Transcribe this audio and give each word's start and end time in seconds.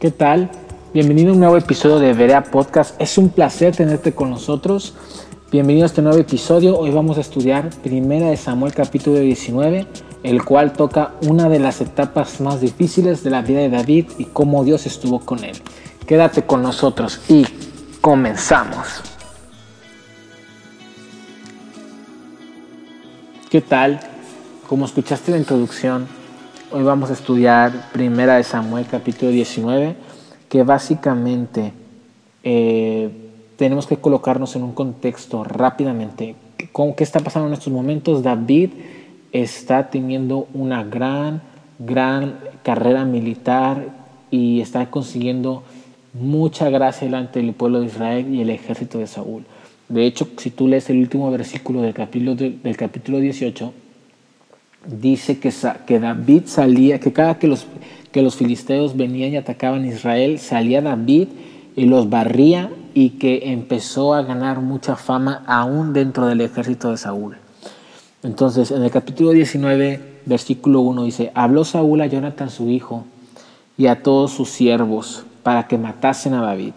¿Qué 0.00 0.12
tal? 0.12 0.48
Bienvenido 0.94 1.30
a 1.30 1.32
un 1.32 1.40
nuevo 1.40 1.56
episodio 1.56 1.98
de 1.98 2.12
Verea 2.12 2.44
Podcast. 2.44 2.94
Es 3.00 3.18
un 3.18 3.30
placer 3.30 3.74
tenerte 3.74 4.14
con 4.14 4.30
nosotros. 4.30 4.94
Bienvenido 5.50 5.86
a 5.86 5.86
este 5.86 6.02
nuevo 6.02 6.18
episodio. 6.18 6.78
Hoy 6.78 6.92
vamos 6.92 7.18
a 7.18 7.20
estudiar 7.20 7.70
Primera 7.82 8.30
de 8.30 8.36
Samuel 8.36 8.72
capítulo 8.72 9.18
19, 9.18 9.88
el 10.22 10.44
cual 10.44 10.72
toca 10.72 11.14
una 11.22 11.48
de 11.48 11.58
las 11.58 11.80
etapas 11.80 12.40
más 12.40 12.60
difíciles 12.60 13.24
de 13.24 13.30
la 13.30 13.42
vida 13.42 13.58
de 13.58 13.70
David 13.70 14.06
y 14.18 14.26
cómo 14.26 14.62
Dios 14.62 14.86
estuvo 14.86 15.18
con 15.18 15.42
él. 15.42 15.56
Quédate 16.06 16.42
con 16.42 16.62
nosotros 16.62 17.20
y 17.28 17.44
comenzamos. 18.00 19.02
¿Qué 23.50 23.60
tal? 23.62 23.98
Como 24.68 24.84
escuchaste 24.84 25.32
la 25.32 25.38
introducción, 25.38 26.06
hoy 26.70 26.82
vamos 26.82 27.10
a 27.10 27.14
estudiar 27.14 27.90
Primera 27.92 28.36
de 28.36 28.42
Samuel 28.42 28.86
capítulo 28.90 29.30
19, 29.30 29.94
que 30.48 30.62
básicamente 30.62 31.72
eh, 32.42 33.10
tenemos 33.56 33.86
que 33.86 33.96
colocarnos 33.96 34.54
en 34.56 34.62
un 34.62 34.72
contexto 34.72 35.44
rápidamente. 35.44 36.34
¿Qué 36.56 37.04
está 37.04 37.20
pasando 37.20 37.48
en 37.48 37.54
estos 37.54 37.72
momentos? 37.72 38.22
David 38.22 38.70
está 39.32 39.88
teniendo 39.90 40.46
una 40.52 40.84
gran, 40.84 41.42
gran 41.78 42.38
carrera 42.62 43.04
militar 43.04 43.86
y 44.30 44.60
está 44.60 44.90
consiguiendo 44.90 45.62
mucha 46.12 46.68
gracia 46.70 47.06
delante 47.06 47.40
del 47.40 47.54
pueblo 47.54 47.80
de 47.80 47.86
Israel 47.86 48.34
y 48.34 48.42
el 48.42 48.50
ejército 48.50 48.98
de 48.98 49.06
Saúl. 49.06 49.44
De 49.88 50.04
hecho, 50.04 50.28
si 50.36 50.50
tú 50.50 50.68
lees 50.68 50.90
el 50.90 50.98
último 50.98 51.30
versículo 51.30 51.80
del 51.80 51.94
capítulo, 51.94 52.34
del 52.34 52.76
capítulo 52.76 53.20
18, 53.20 53.72
dice 54.86 55.38
que, 55.38 55.52
que 55.86 56.00
David 56.00 56.42
salía, 56.46 57.00
que 57.00 57.12
cada 57.12 57.38
que 57.38 57.48
los, 57.48 57.66
que 58.12 58.22
los 58.22 58.36
filisteos 58.36 58.96
venían 58.96 59.32
y 59.32 59.36
atacaban 59.36 59.84
a 59.84 59.88
Israel, 59.88 60.38
salía 60.38 60.80
David 60.80 61.28
y 61.76 61.86
los 61.86 62.10
barría 62.10 62.70
y 62.94 63.10
que 63.10 63.52
empezó 63.52 64.14
a 64.14 64.22
ganar 64.22 64.60
mucha 64.60 64.96
fama 64.96 65.44
aún 65.46 65.92
dentro 65.92 66.26
del 66.26 66.40
ejército 66.40 66.90
de 66.90 66.96
Saúl. 66.96 67.36
Entonces, 68.22 68.70
en 68.72 68.82
el 68.82 68.90
capítulo 68.90 69.30
19, 69.30 70.00
versículo 70.26 70.80
1 70.80 71.04
dice, 71.04 71.30
habló 71.34 71.64
Saúl 71.64 72.00
a 72.00 72.06
Jonathan 72.06 72.50
su 72.50 72.68
hijo 72.68 73.04
y 73.76 73.86
a 73.86 74.02
todos 74.02 74.32
sus 74.32 74.48
siervos 74.48 75.24
para 75.42 75.68
que 75.68 75.78
matasen 75.78 76.34
a 76.34 76.42
David. 76.42 76.72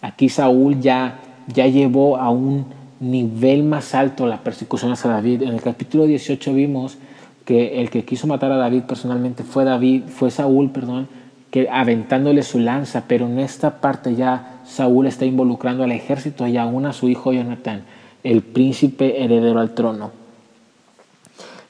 Aquí 0.00 0.28
Saúl 0.28 0.80
ya, 0.80 1.20
ya 1.48 1.66
llevó 1.66 2.16
a 2.16 2.30
un 2.30 2.66
nivel 3.00 3.64
más 3.64 3.94
alto 3.94 4.26
la 4.26 4.42
persecución 4.44 4.92
hacia 4.92 5.10
David. 5.10 5.42
En 5.42 5.54
el 5.54 5.62
capítulo 5.62 6.06
18 6.06 6.54
vimos 6.54 6.96
que 7.44 7.80
el 7.80 7.90
que 7.90 8.04
quiso 8.04 8.26
matar 8.26 8.52
a 8.52 8.56
David 8.56 8.82
personalmente 8.82 9.42
fue 9.42 9.64
David, 9.64 10.04
fue 10.08 10.30
Saúl, 10.30 10.70
perdón, 10.70 11.08
que 11.50 11.68
aventándole 11.70 12.42
su 12.42 12.58
lanza, 12.58 13.04
pero 13.06 13.26
en 13.26 13.38
esta 13.38 13.80
parte 13.80 14.16
ya 14.16 14.60
Saúl 14.64 15.06
está 15.06 15.24
involucrando 15.24 15.84
al 15.84 15.92
ejército 15.92 16.46
y 16.46 16.56
aún 16.56 16.86
a 16.86 16.92
su 16.92 17.08
hijo 17.08 17.32
Jonathan, 17.32 17.84
el 18.24 18.42
príncipe 18.42 19.22
heredero 19.22 19.60
al 19.60 19.74
trono. 19.74 20.10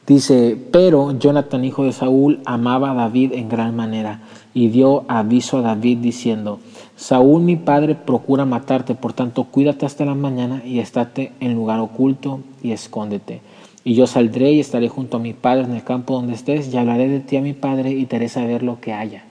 Dice, 0.06 0.56
pero 0.70 1.18
Jonathan, 1.18 1.64
hijo 1.64 1.84
de 1.84 1.92
Saúl, 1.92 2.40
amaba 2.44 2.90
a 2.90 2.94
David 2.94 3.32
en 3.32 3.48
gran 3.48 3.74
manera 3.74 4.20
y 4.52 4.68
dio 4.68 5.04
aviso 5.08 5.58
a 5.58 5.62
David 5.62 5.98
diciendo, 5.98 6.60
Saúl 6.94 7.42
mi 7.42 7.56
padre 7.56 7.94
procura 7.94 8.44
matarte, 8.44 8.94
por 8.94 9.12
tanto 9.12 9.44
cuídate 9.44 9.86
hasta 9.86 10.04
la 10.04 10.14
mañana 10.14 10.62
y 10.64 10.78
estate 10.78 11.32
en 11.40 11.54
lugar 11.54 11.80
oculto 11.80 12.40
y 12.62 12.72
escóndete. 12.72 13.40
Y 13.84 13.94
yo 13.94 14.06
saldré 14.06 14.52
y 14.52 14.60
estaré 14.60 14.88
junto 14.88 15.18
a 15.18 15.20
mi 15.20 15.34
padre 15.34 15.64
en 15.64 15.72
el 15.74 15.84
campo 15.84 16.14
donde 16.14 16.32
estés 16.32 16.72
y 16.72 16.76
hablaré 16.76 17.08
de 17.08 17.20
ti 17.20 17.36
a 17.36 17.42
mi 17.42 17.52
padre 17.52 17.90
y 17.90 18.06
te 18.06 18.16
haré 18.16 18.30
saber 18.30 18.62
lo 18.62 18.80
que 18.80 18.94
haya. 18.94 19.24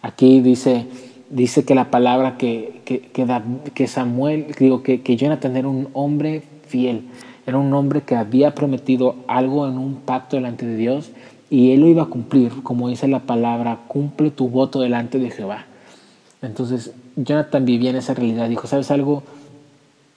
Aquí 0.00 0.40
dice, 0.40 0.86
dice 1.28 1.64
que 1.64 1.74
la 1.74 1.90
palabra 1.90 2.38
que, 2.38 2.80
que, 2.84 3.86
Samuel, 3.86 4.46
digo, 4.58 4.82
que, 4.82 5.02
que 5.02 5.16
Jonathan 5.16 5.56
era 5.56 5.68
un 5.68 5.88
hombre 5.92 6.42
fiel, 6.66 7.02
era 7.46 7.58
un 7.58 7.72
hombre 7.74 8.00
que 8.00 8.14
había 8.14 8.54
prometido 8.54 9.16
algo 9.26 9.68
en 9.68 9.76
un 9.76 9.96
pacto 9.96 10.36
delante 10.36 10.64
de 10.64 10.76
Dios 10.76 11.10
y 11.50 11.72
él 11.72 11.80
lo 11.80 11.88
iba 11.88 12.04
a 12.04 12.06
cumplir, 12.06 12.62
como 12.62 12.88
dice 12.88 13.08
la 13.08 13.20
palabra, 13.20 13.80
cumple 13.88 14.30
tu 14.30 14.48
voto 14.48 14.80
delante 14.80 15.18
de 15.18 15.30
Jehová. 15.30 15.66
Entonces 16.40 16.92
Jonathan 17.16 17.66
vivía 17.66 17.90
en 17.90 17.96
esa 17.96 18.14
realidad, 18.14 18.48
dijo, 18.48 18.66
¿sabes 18.66 18.90
algo? 18.90 19.22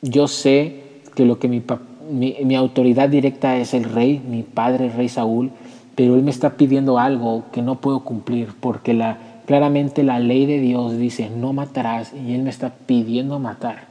Yo 0.02 0.30
sé 0.30 0.84
que 1.14 1.26
lo 1.26 1.40
que 1.40 1.50
mi 1.50 1.60
papá 1.60 1.91
mi, 2.12 2.56
autoridad 2.56 3.10
directa 3.10 3.58
es 3.58 3.74
el 3.74 3.86
rey, 3.86 4.22
mi 4.28 4.44
padre, 4.44 4.88
el 4.88 4.94
rey 4.94 5.10
Saúl, 5.10 5.52
pero 5.96 6.16
él 6.16 6.24
me 6.24 6.32
está 6.32 6.52
pidiendo 6.52 7.00
algo 7.00 7.46
que 7.52 7.62
no 7.62 7.76
puedo 7.80 8.02
cumplir 8.02 8.50
porque 8.60 8.94
la, 8.94 9.18
claramente 9.46 10.04
la 10.04 10.20
ley 10.20 10.46
de 10.46 10.60
Dios 10.60 10.98
dice 10.98 11.30
no 11.30 11.54
matarás 11.54 12.14
y 12.14 12.34
él 12.34 12.44
me 12.44 12.50
está 12.50 12.74
pidiendo 12.86 13.40
matar. 13.40 13.88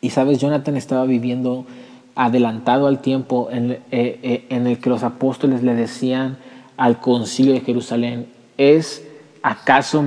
Y 0.00 0.10
sabes, 0.10 0.38
Jonathan 0.38 0.76
estaba 0.76 1.04
viviendo 1.04 1.66
adelantado 2.14 2.86
al 2.86 3.00
tiempo 3.00 3.48
en, 3.50 3.72
eh, 3.72 3.80
eh, 3.90 4.46
en 4.48 4.66
el 4.66 4.78
que 4.78 4.90
los 4.90 5.02
apóstoles 5.02 5.62
le 5.62 5.74
decían 5.74 6.38
al 6.76 7.00
concilio 7.00 7.54
de 7.54 7.60
Jerusalén, 7.60 8.26
¿es 8.56 9.06
acaso 9.42 10.04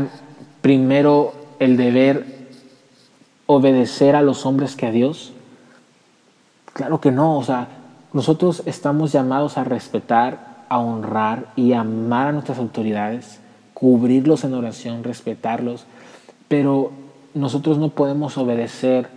primero 0.61 1.33
el 1.59 1.77
deber 1.77 2.25
obedecer 3.45 4.15
a 4.15 4.21
los 4.21 4.45
hombres 4.45 4.75
que 4.75 4.85
a 4.85 4.91
Dios? 4.91 5.33
Claro 6.73 7.01
que 7.01 7.11
no, 7.11 7.37
o 7.37 7.43
sea, 7.43 7.67
nosotros 8.13 8.63
estamos 8.65 9.11
llamados 9.11 9.57
a 9.57 9.63
respetar, 9.63 10.65
a 10.69 10.79
honrar 10.79 11.51
y 11.55 11.73
amar 11.73 12.27
a 12.27 12.31
nuestras 12.31 12.57
autoridades, 12.57 13.39
cubrirlos 13.73 14.43
en 14.43 14.53
oración, 14.53 15.03
respetarlos, 15.03 15.85
pero 16.47 16.91
nosotros 17.33 17.77
no 17.77 17.89
podemos 17.89 18.37
obedecer 18.37 19.09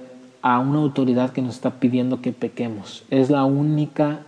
a 0.42 0.58
una 0.58 0.80
autoridad 0.80 1.30
que 1.30 1.42
nos 1.42 1.54
está 1.54 1.70
pidiendo 1.70 2.20
que 2.20 2.32
pequemos. 2.32 3.04
Es 3.10 3.30
la 3.30 3.44
única, 3.44 4.20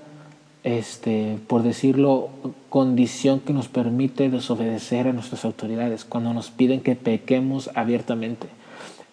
este, 0.63 1.39
por 1.49 1.63
decirlo, 1.63 2.31
condición 2.69 3.41
que 3.41 3.53
nos 3.53 3.69
permite 3.69 4.31
desobedecer 4.31 5.09
a 5.09 5.13
nuestras 5.13 5.45
autoridades, 5.45 6.05
cuando 6.05 6.33
nos 6.33 6.51
piden 6.51 6.81
que 6.81 6.97
pequemos 6.97 7.71
abiertamente. 7.75 8.49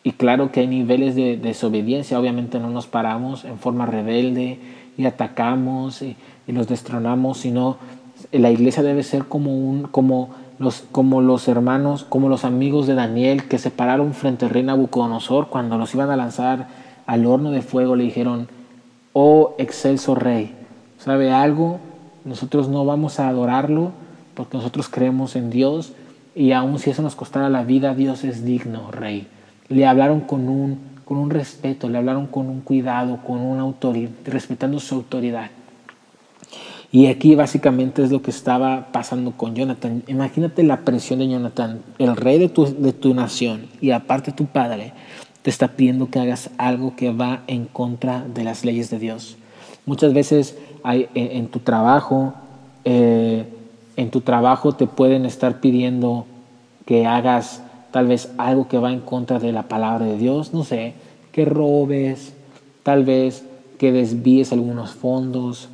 Y 0.03 0.13
claro 0.13 0.51
que 0.51 0.61
hay 0.61 0.67
niveles 0.67 1.15
de 1.15 1.37
desobediencia, 1.37 2.19
obviamente 2.19 2.59
no 2.59 2.69
nos 2.69 2.87
paramos 2.87 3.45
en 3.45 3.59
forma 3.59 3.85
rebelde 3.85 4.59
y 4.97 5.05
atacamos 5.05 6.01
y, 6.01 6.15
nos 6.47 6.67
destronamos, 6.67 7.37
sino 7.37 7.77
la 8.33 8.51
iglesia 8.51 8.83
debe 8.83 9.03
ser 9.03 9.23
como, 9.23 9.55
un, 9.55 9.83
como, 9.83 10.31
los, 10.59 10.83
como 10.91 11.21
los 11.21 11.47
hermanos, 11.47 12.03
como 12.03 12.27
los 12.27 12.43
amigos 12.43 12.87
de 12.87 12.93
Daniel 12.93 13.47
que 13.47 13.57
se 13.57 13.71
pararon 13.71 14.13
frente 14.13 14.43
al 14.43 14.51
rey 14.51 14.63
Nabucodonosor 14.63 15.47
cuando 15.47 15.77
los 15.77 15.93
iban 15.93 16.09
a 16.09 16.17
lanzar 16.17 16.67
al 17.05 17.25
horno 17.25 17.51
de 17.51 17.61
fuego, 17.61 17.95
le 17.95 18.03
dijeron, 18.03 18.49
oh 19.13 19.55
excelso 19.59 20.13
rey, 20.13 20.53
¿sabe 20.99 21.31
algo? 21.31 21.79
Nosotros 22.25 22.67
no 22.67 22.83
vamos 22.83 23.21
a 23.21 23.29
adorarlo 23.29 23.93
porque 24.33 24.57
nosotros 24.57 24.89
creemos 24.89 25.37
en 25.37 25.51
Dios 25.51 25.93
y 26.35 26.51
aun 26.51 26.79
si 26.79 26.89
eso 26.89 27.01
nos 27.01 27.15
costara 27.15 27.47
la 27.47 27.63
vida, 27.63 27.95
Dios 27.95 28.25
es 28.25 28.43
digno, 28.43 28.91
rey 28.91 29.25
le 29.71 29.85
hablaron 29.85 30.21
con 30.21 30.47
un, 30.49 30.79
con 31.05 31.17
un 31.17 31.29
respeto, 31.29 31.89
le 31.89 31.97
hablaron 31.97 32.27
con 32.27 32.47
un 32.47 32.61
cuidado, 32.61 33.19
con 33.25 33.39
una 33.39 33.61
autoridad, 33.61 34.11
respetando 34.25 34.79
su 34.79 34.95
autoridad. 34.95 35.49
Y 36.91 37.07
aquí 37.07 37.35
básicamente 37.35 38.03
es 38.03 38.11
lo 38.11 38.21
que 38.21 38.31
estaba 38.31 38.89
pasando 38.91 39.31
con 39.31 39.55
Jonathan. 39.55 40.03
Imagínate 40.07 40.61
la 40.63 40.81
presión 40.81 41.19
de 41.19 41.29
Jonathan, 41.29 41.81
el 41.99 42.17
rey 42.17 42.37
de 42.37 42.49
tu, 42.49 42.65
de 42.65 42.91
tu 42.91 43.13
nación 43.13 43.67
y 43.79 43.91
aparte 43.91 44.33
tu 44.33 44.45
padre, 44.45 44.91
te 45.41 45.49
está 45.49 45.69
pidiendo 45.69 46.09
que 46.09 46.19
hagas 46.19 46.49
algo 46.57 46.95
que 46.97 47.13
va 47.13 47.43
en 47.47 47.65
contra 47.65 48.25
de 48.27 48.43
las 48.43 48.65
leyes 48.65 48.89
de 48.89 48.99
Dios. 48.99 49.37
Muchas 49.85 50.13
veces 50.13 50.57
en, 50.83 51.47
tu 51.47 51.59
trabajo, 51.59 52.33
eh, 52.83 53.45
en 53.95 54.11
tu 54.11 54.19
trabajo 54.19 54.73
te 54.73 54.85
pueden 54.85 55.25
estar 55.25 55.61
pidiendo 55.61 56.25
que 56.85 57.05
hagas 57.05 57.63
tal 57.91 58.07
vez 58.07 58.29
algo 58.37 58.67
que 58.67 58.77
va 58.77 58.91
en 58.91 59.01
contra 59.01 59.39
de 59.39 59.51
la 59.51 59.63
palabra 59.63 60.05
de 60.05 60.17
Dios, 60.17 60.53
no 60.53 60.63
sé, 60.63 60.93
que 61.31 61.45
robes, 61.45 62.33
tal 62.83 63.03
vez 63.03 63.43
que 63.77 63.91
desvíes 63.91 64.51
algunos 64.51 64.91
fondos 64.91 65.69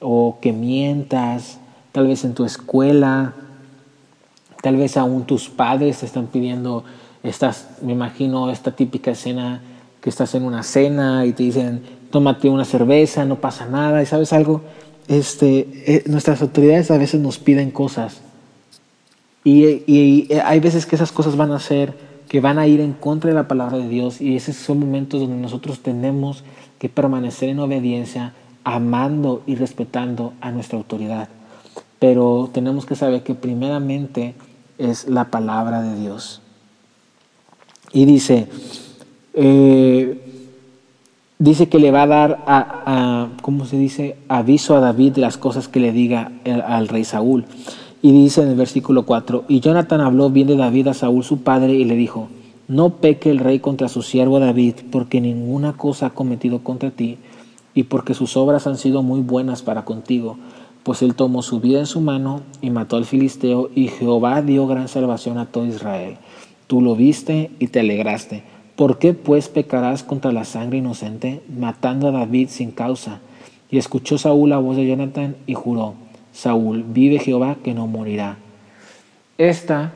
o 0.00 0.38
que 0.40 0.52
mientas, 0.52 1.58
tal 1.92 2.06
vez 2.06 2.24
en 2.24 2.34
tu 2.34 2.44
escuela, 2.44 3.34
tal 4.62 4.76
vez 4.76 4.96
aún 4.96 5.24
tus 5.24 5.48
padres 5.48 6.00
te 6.00 6.06
están 6.06 6.26
pidiendo, 6.26 6.84
estás, 7.22 7.68
me 7.82 7.92
imagino 7.92 8.50
esta 8.50 8.72
típica 8.72 9.12
escena 9.12 9.62
que 10.00 10.10
estás 10.10 10.34
en 10.34 10.44
una 10.44 10.62
cena 10.62 11.26
y 11.26 11.32
te 11.32 11.42
dicen, 11.42 11.82
tómate 12.10 12.48
una 12.48 12.64
cerveza, 12.64 13.24
no 13.24 13.36
pasa 13.36 13.66
nada, 13.66 14.02
y 14.02 14.06
sabes 14.06 14.32
algo, 14.32 14.62
este, 15.08 15.68
eh, 15.86 16.04
nuestras 16.06 16.42
autoridades 16.42 16.90
a 16.90 16.98
veces 16.98 17.20
nos 17.20 17.38
piden 17.38 17.70
cosas 17.70 18.20
y, 19.48 20.28
hay 20.44 20.58
veces 20.58 20.86
que 20.86 20.96
esas 20.96 21.12
cosas 21.12 21.36
van 21.36 21.52
a 21.52 21.60
ser, 21.60 21.94
que 22.28 22.40
van 22.40 22.58
a 22.58 22.66
ir 22.66 22.80
en 22.80 22.94
contra 22.94 23.30
de 23.30 23.36
la 23.36 23.46
palabra 23.46 23.78
de 23.78 23.88
Dios 23.88 24.20
y 24.20 24.34
esos 24.34 24.56
son 24.56 24.80
momentos 24.80 25.20
donde 25.20 25.36
nosotros 25.36 25.78
tenemos 25.78 26.42
que 26.80 26.88
permanecer 26.88 27.50
en 27.50 27.60
obediencia, 27.60 28.32
amando 28.64 29.42
y 29.46 29.54
respetando 29.54 30.32
a 30.40 30.50
nuestra 30.50 30.78
autoridad. 30.78 31.28
Pero 32.00 32.50
tenemos 32.52 32.86
que 32.86 32.96
saber 32.96 33.22
que 33.22 33.36
primeramente 33.36 34.34
es 34.78 35.06
la 35.08 35.26
palabra 35.30 35.80
de 35.80 35.94
Dios. 36.00 36.42
Y 37.92 38.04
dice, 38.04 38.48
eh, 39.32 40.20
dice 41.38 41.68
que 41.68 41.78
le 41.78 41.92
va 41.92 42.02
a 42.02 42.06
dar, 42.08 42.44
a, 42.48 43.28
¿cómo 43.42 43.64
se 43.64 43.78
dice? 43.78 44.16
Aviso 44.26 44.74
a 44.74 44.80
David 44.80 45.12
de 45.12 45.20
las 45.20 45.38
cosas 45.38 45.68
que 45.68 45.78
le 45.78 45.92
diga 45.92 46.32
al 46.66 46.88
rey 46.88 47.04
Saúl. 47.04 47.46
Y 48.02 48.12
dice 48.12 48.42
en 48.42 48.48
el 48.48 48.56
versículo 48.56 49.04
4, 49.04 49.44
y 49.48 49.60
Jonathan 49.60 50.00
habló 50.00 50.30
bien 50.30 50.46
de 50.46 50.56
David 50.56 50.88
a 50.88 50.94
Saúl 50.94 51.24
su 51.24 51.38
padre 51.38 51.74
y 51.74 51.84
le 51.84 51.96
dijo, 51.96 52.28
no 52.68 52.96
peque 52.96 53.30
el 53.30 53.38
rey 53.38 53.60
contra 53.60 53.88
su 53.88 54.02
siervo 54.02 54.40
David, 54.40 54.74
porque 54.90 55.20
ninguna 55.20 55.72
cosa 55.72 56.06
ha 56.06 56.10
cometido 56.10 56.64
contra 56.64 56.90
ti, 56.90 57.18
y 57.74 57.84
porque 57.84 58.14
sus 58.14 58.36
obras 58.36 58.66
han 58.66 58.76
sido 58.76 59.02
muy 59.02 59.20
buenas 59.20 59.62
para 59.62 59.84
contigo, 59.84 60.36
pues 60.82 61.02
él 61.02 61.14
tomó 61.14 61.42
su 61.42 61.60
vida 61.60 61.78
en 61.80 61.86
su 61.86 62.00
mano 62.00 62.42
y 62.60 62.70
mató 62.70 62.96
al 62.96 63.04
filisteo, 63.04 63.70
y 63.74 63.88
Jehová 63.88 64.42
dio 64.42 64.66
gran 64.66 64.88
salvación 64.88 65.38
a 65.38 65.46
todo 65.46 65.66
Israel. 65.66 66.16
Tú 66.66 66.80
lo 66.80 66.96
viste 66.96 67.50
y 67.58 67.68
te 67.68 67.80
alegraste. 67.80 68.42
¿Por 68.76 68.98
qué 68.98 69.14
pues 69.14 69.48
pecarás 69.48 70.02
contra 70.02 70.32
la 70.32 70.44
sangre 70.44 70.78
inocente, 70.78 71.42
matando 71.48 72.08
a 72.08 72.12
David 72.12 72.48
sin 72.50 72.72
causa? 72.72 73.20
Y 73.70 73.78
escuchó 73.78 74.18
Saúl 74.18 74.50
la 74.50 74.58
voz 74.58 74.76
de 74.76 74.86
Jonathan 74.86 75.36
y 75.46 75.54
juró, 75.54 75.94
Saúl, 76.36 76.84
vive 76.86 77.18
Jehová 77.18 77.56
que 77.64 77.72
no 77.72 77.86
morirá. 77.86 78.36
Esta 79.38 79.94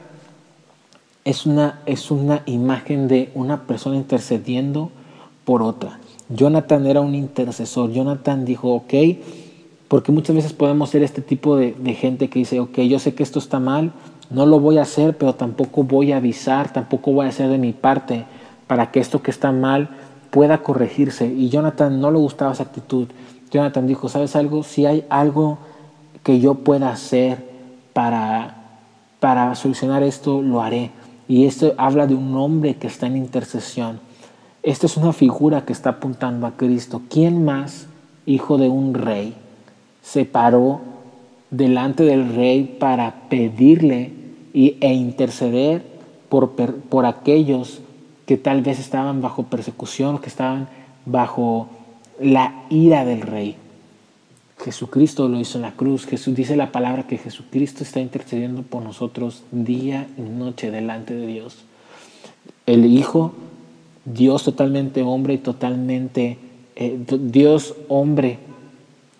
es 1.23 1.45
una, 1.45 1.81
es 1.85 2.11
una 2.11 2.43
imagen 2.47 3.09
de 3.09 3.31
una 3.35 3.67
persona 3.67 3.97
intercediendo 3.97 4.91
por 5.45 5.63
otra. 5.63 5.99
Jonathan 6.31 6.87
era 6.87 7.03
un 7.03 7.15
intercesor. 7.15 7.93
Jonathan 7.93 8.47
dijo, 8.47 8.73
ok, 8.73 8.95
porque 9.87 10.13
muchas 10.13 10.35
veces 10.35 10.55
podemos 10.55 10.89
ser 10.89 11.03
este 11.03 11.21
tipo 11.21 11.57
de, 11.57 11.73
de, 11.73 11.93
gente 11.93 12.31
que 12.31 12.39
dice, 12.39 12.59
ok, 12.59 12.79
yo 12.81 12.99
sé 12.99 13.15
que 13.15 13.23
esto 13.23 13.39
está 13.39 13.61
mal, 13.61 13.93
no 14.31 14.47
lo 14.47 14.61
voy 14.61 14.79
a 14.79 14.83
hacer, 14.83 15.19
pero 15.19 15.35
tampoco 15.35 15.83
voy 15.83 16.13
a 16.13 16.17
avisar, 16.17 16.73
tampoco 16.73 17.13
voy 17.13 17.27
a 17.27 17.29
hacer 17.29 17.51
de 17.51 17.59
mi 17.59 17.75
parte 17.75 18.25
para 18.67 18.91
que 18.91 19.01
esto 19.01 19.21
que 19.21 19.31
está 19.31 19.53
mal 19.53 19.91
pueda 20.31 20.63
corregirse. 20.63 21.27
Y 21.27 21.51
Jonathan 21.51 22.01
no 22.01 22.11
le 22.11 22.19
gustaba 22.19 22.53
esa 22.53 22.63
actitud. 22.63 23.09
Jonathan 23.51 23.87
dijo, 23.87 24.09
¿sabes 24.09 24.37
algo? 24.37 24.63
Si 24.63 24.87
hay 24.87 25.05
algo 25.11 25.59
que 26.23 26.41
yo 26.41 26.55
pueda 26.55 26.91
hacer 26.91 27.45
para, 27.93 28.57
para 29.21 29.55
solucionar 29.55 30.03
esto, 30.03 30.43
lo 30.43 30.61
haré. 30.63 30.91
Y 31.29 31.47
esto 31.47 31.75
habla 31.79 32.07
de 32.07 32.15
un 32.15 32.37
hombre 32.37 32.75
que 32.75 32.87
está 32.87 33.07
en 33.07 33.17
intercesión. 33.17 34.01
Esta 34.63 34.87
es 34.87 34.97
una 34.97 35.13
figura 35.13 35.65
que 35.65 35.73
está 35.73 35.91
apuntando 35.91 36.47
a 36.47 36.57
Cristo. 36.57 37.03
¿Quién 37.09 37.45
más, 37.45 37.87
hijo 38.27 38.59
de 38.59 38.69
un 38.69 38.95
rey, 38.95 39.35
se 40.03 40.25
paró 40.25 40.81
delante 41.51 42.05
del 42.05 42.35
rey 42.35 42.77
para 42.79 43.29
pedirle 43.29 44.13
y, 44.53 44.77
e 44.81 44.93
interceder 44.93 45.85
por, 46.29 46.51
por 46.51 47.07
aquellos 47.07 47.81
que 48.27 48.37
tal 48.37 48.63
vez 48.63 48.79
estaban 48.79 49.23
bajo 49.23 49.45
persecución, 49.45 50.19
que 50.19 50.29
estaban 50.29 50.69
bajo 51.07 51.69
la 52.21 52.65
ira 52.69 53.05
del 53.05 53.23
rey? 53.23 53.57
Jesucristo 54.65 55.29
lo 55.29 55.41
hizo 55.41 55.59
en 55.59 55.63
la 55.63 55.73
cruz. 55.73 56.07
Jesús 56.07 56.35
dice 56.35 56.57
la 56.57 56.73
palabra 56.73 57.07
que 57.07 57.19
Jesucristo 57.19 57.83
está 57.83 58.01
intercediendo 58.01 58.63
por 58.63 58.83
nosotros 58.83 59.43
día 59.51 60.07
y 60.19 60.23
noche 60.23 60.71
delante 60.71 61.15
de 61.15 61.27
Dios. 61.27 61.65
El 62.67 62.85
Hijo, 62.85 63.33
Dios 64.05 64.45
totalmente 64.45 65.03
hombre 65.03 65.35
y 65.35 65.39
totalmente 65.39 66.39
eh, 66.77 66.99
Dios 67.07 67.75
hombre, 67.89 68.39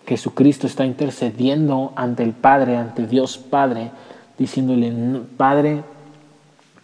Jesucristo 0.07 0.67
está 0.67 0.85
intercediendo 0.85 1.93
ante 1.95 2.23
el 2.23 2.33
Padre, 2.33 2.77
ante 2.77 3.07
Dios 3.07 3.37
Padre, 3.37 3.91
diciéndole, 4.37 4.91
Padre, 5.37 5.83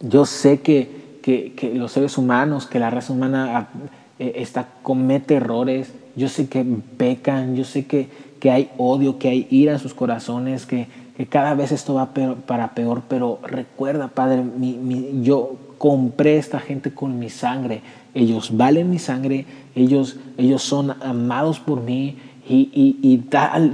yo 0.00 0.24
sé 0.24 0.60
que, 0.60 1.18
que, 1.22 1.72
los 1.74 1.92
seres 1.92 2.16
humanos, 2.16 2.66
que 2.66 2.78
la 2.78 2.90
raza 2.90 3.12
humana 3.12 3.68
eh, 4.18 4.34
está, 4.36 4.68
comete 4.82 5.34
errores, 5.34 5.92
yo 6.14 6.28
sé 6.28 6.48
que 6.48 6.64
pecan, 6.96 7.56
yo 7.56 7.64
sé 7.64 7.86
que, 7.86 8.08
que 8.40 8.50
hay 8.50 8.70
odio, 8.78 9.18
que 9.18 9.28
hay 9.28 9.46
ira 9.50 9.72
en 9.72 9.78
sus 9.78 9.94
corazones, 9.94 10.66
que, 10.66 10.86
que 11.16 11.26
cada 11.26 11.54
vez 11.54 11.72
esto 11.72 11.94
va 11.94 12.10
para 12.46 12.74
peor, 12.74 13.02
pero 13.08 13.40
recuerda, 13.42 14.08
Padre, 14.08 14.44
yo 15.22 15.56
compré 15.78 16.38
esta 16.38 16.60
gente 16.60 16.92
con 16.92 17.18
mi 17.18 17.30
sangre, 17.30 17.80
ellos 18.14 18.56
valen 18.56 18.90
mi 18.90 18.98
sangre, 18.98 19.46
ellos, 19.74 20.16
ellos 20.36 20.62
son 20.62 20.94
amados 21.02 21.60
por 21.60 21.82
mí 21.82 22.16
y, 22.48 22.70
y, 22.72 22.98
y 23.02 23.24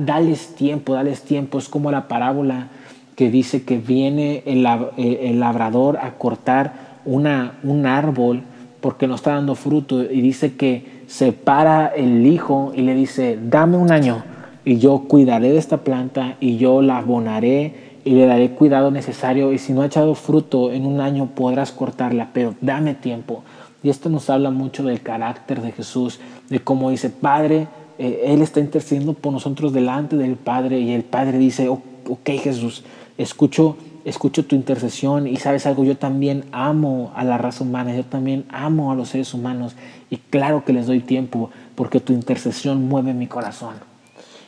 dales 0.05 0.55
tiempo, 0.55 0.95
dales 0.95 1.23
tiempo, 1.23 1.59
es 1.59 1.69
como 1.69 1.91
la 1.91 2.09
parábola 2.09 2.69
que 3.17 3.31
dice 3.31 3.63
que 3.63 3.79
viene 3.79 4.43
el, 4.47 4.67
el 4.97 5.41
labrador 5.41 5.99
a 5.99 6.15
cortar 6.15 7.01
una, 7.05 7.59
un 7.63 7.87
árbol 7.87 8.43
porque 8.81 9.07
no 9.07 9.15
está 9.15 9.35
dando 9.35 9.55
fruto 9.55 10.03
y 10.03 10.21
dice 10.21 10.57
que 10.57 11.05
se 11.07 11.33
para 11.33 11.89
el 11.89 12.27
hijo 12.27 12.73
y 12.75 12.83
le 12.83 12.95
dice, 12.95 13.39
dame 13.41 13.77
un 13.77 13.93
año 13.93 14.25
y 14.65 14.79
yo 14.79 15.05
cuidaré 15.09 15.51
de 15.51 15.59
esta 15.59 15.79
planta 15.79 16.37
y 16.41 16.57
yo 16.57 16.83
la 16.83 16.99
abonaré 16.99 17.95
y 18.05 18.11
le 18.11 18.27
daré 18.27 18.51
cuidado 18.51 18.91
necesario 18.91 19.53
y 19.53 19.59
si 19.59 19.73
no 19.73 19.83
ha 19.83 19.87
echado 19.87 20.15
fruto 20.15 20.73
en 20.73 20.87
un 20.87 21.01
año 21.01 21.31
podrás 21.35 21.73
cortarla, 21.73 22.31
pero 22.33 22.55
dame 22.61 22.95
tiempo. 22.95 23.43
Y 23.83 23.91
esto 23.91 24.09
nos 24.09 24.31
habla 24.31 24.51
mucho 24.51 24.83
del 24.83 25.03
carácter 25.03 25.61
de 25.61 25.73
Jesús, 25.73 26.21
de 26.49 26.61
cómo 26.61 26.91
dice, 26.91 27.11
Padre, 27.11 27.69
eh, 27.99 28.23
Él 28.27 28.41
está 28.41 28.61
intercediendo 28.61 29.13
por 29.13 29.33
nosotros 29.33 29.73
delante 29.73 30.17
del 30.17 30.37
Padre 30.37 30.81
y 30.81 30.93
el 30.93 31.05
Padre 31.05 31.39
dice, 31.39 31.69
ok 31.69 32.31
Jesús, 32.43 32.85
escucho, 33.19 33.77
escucho 34.05 34.45
tu 34.45 34.57
intercesión 34.57 35.27
y 35.27 35.37
sabes 35.37 35.67
algo, 35.67 35.85
yo 35.85 35.97
también 35.97 36.45
amo 36.53 37.13
a 37.15 37.25
la 37.25 37.37
raza 37.37 37.65
humana, 37.65 37.95
yo 37.95 38.05
también 38.05 38.45
amo 38.49 38.93
a 38.93 38.95
los 38.95 39.11
seres 39.11 39.35
humanos 39.35 39.77
y 40.09 40.17
claro 40.17 40.65
que 40.65 40.73
les 40.73 40.87
doy 40.87 41.01
tiempo 41.01 41.51
porque 41.75 42.01
tu 42.01 42.13
intercesión 42.13 42.89
mueve 42.89 43.13
mi 43.13 43.27
corazón. 43.27 43.94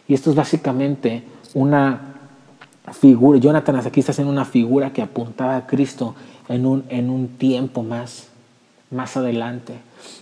Y 0.08 0.14
esto 0.14 0.31
es 0.31 0.37
básicamente 0.37 1.23
una 1.55 2.14
figura, 2.93 3.38
Jonathan 3.38 3.76
aquí 3.76 4.00
está 4.00 4.12
haciendo 4.12 4.32
una 4.32 4.44
figura 4.44 4.93
que 4.93 5.03
apuntaba 5.03 5.56
a 5.56 5.67
Cristo 5.67 6.14
en 6.49 6.67
un, 6.67 6.85
en 6.88 7.11
un 7.11 7.29
tiempo 7.29 7.82
más, 7.82 8.29
más 8.91 9.17
adelante. 9.17 9.75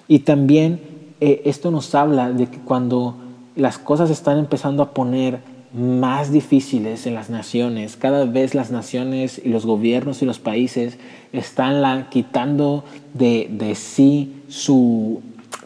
Y 0.09 0.21
también 0.21 0.81
eh, 1.21 1.43
esto 1.45 1.71
nos 1.71 1.95
habla 1.95 2.31
de 2.31 2.47
que 2.47 2.59
cuando 2.59 3.17
las 3.57 3.79
cosas 3.79 4.11
están 4.11 4.39
empezando 4.39 4.83
a 4.83 4.91
poner 4.91 5.41
más 5.75 6.31
difíciles 6.31 7.07
en 7.07 7.15
las 7.15 7.31
naciones, 7.31 7.97
cada 7.97 8.25
vez 8.25 8.55
las 8.55 8.71
naciones 8.71 9.41
y 9.45 9.49
los 9.49 9.67
gobiernos 9.67 10.23
y 10.23 10.25
los 10.25 10.39
países 10.39 10.99
están 11.33 12.09
quitando 12.11 12.85
de, 13.13 13.49
de 13.51 13.75
sí 13.75 14.43
su, 14.49 15.21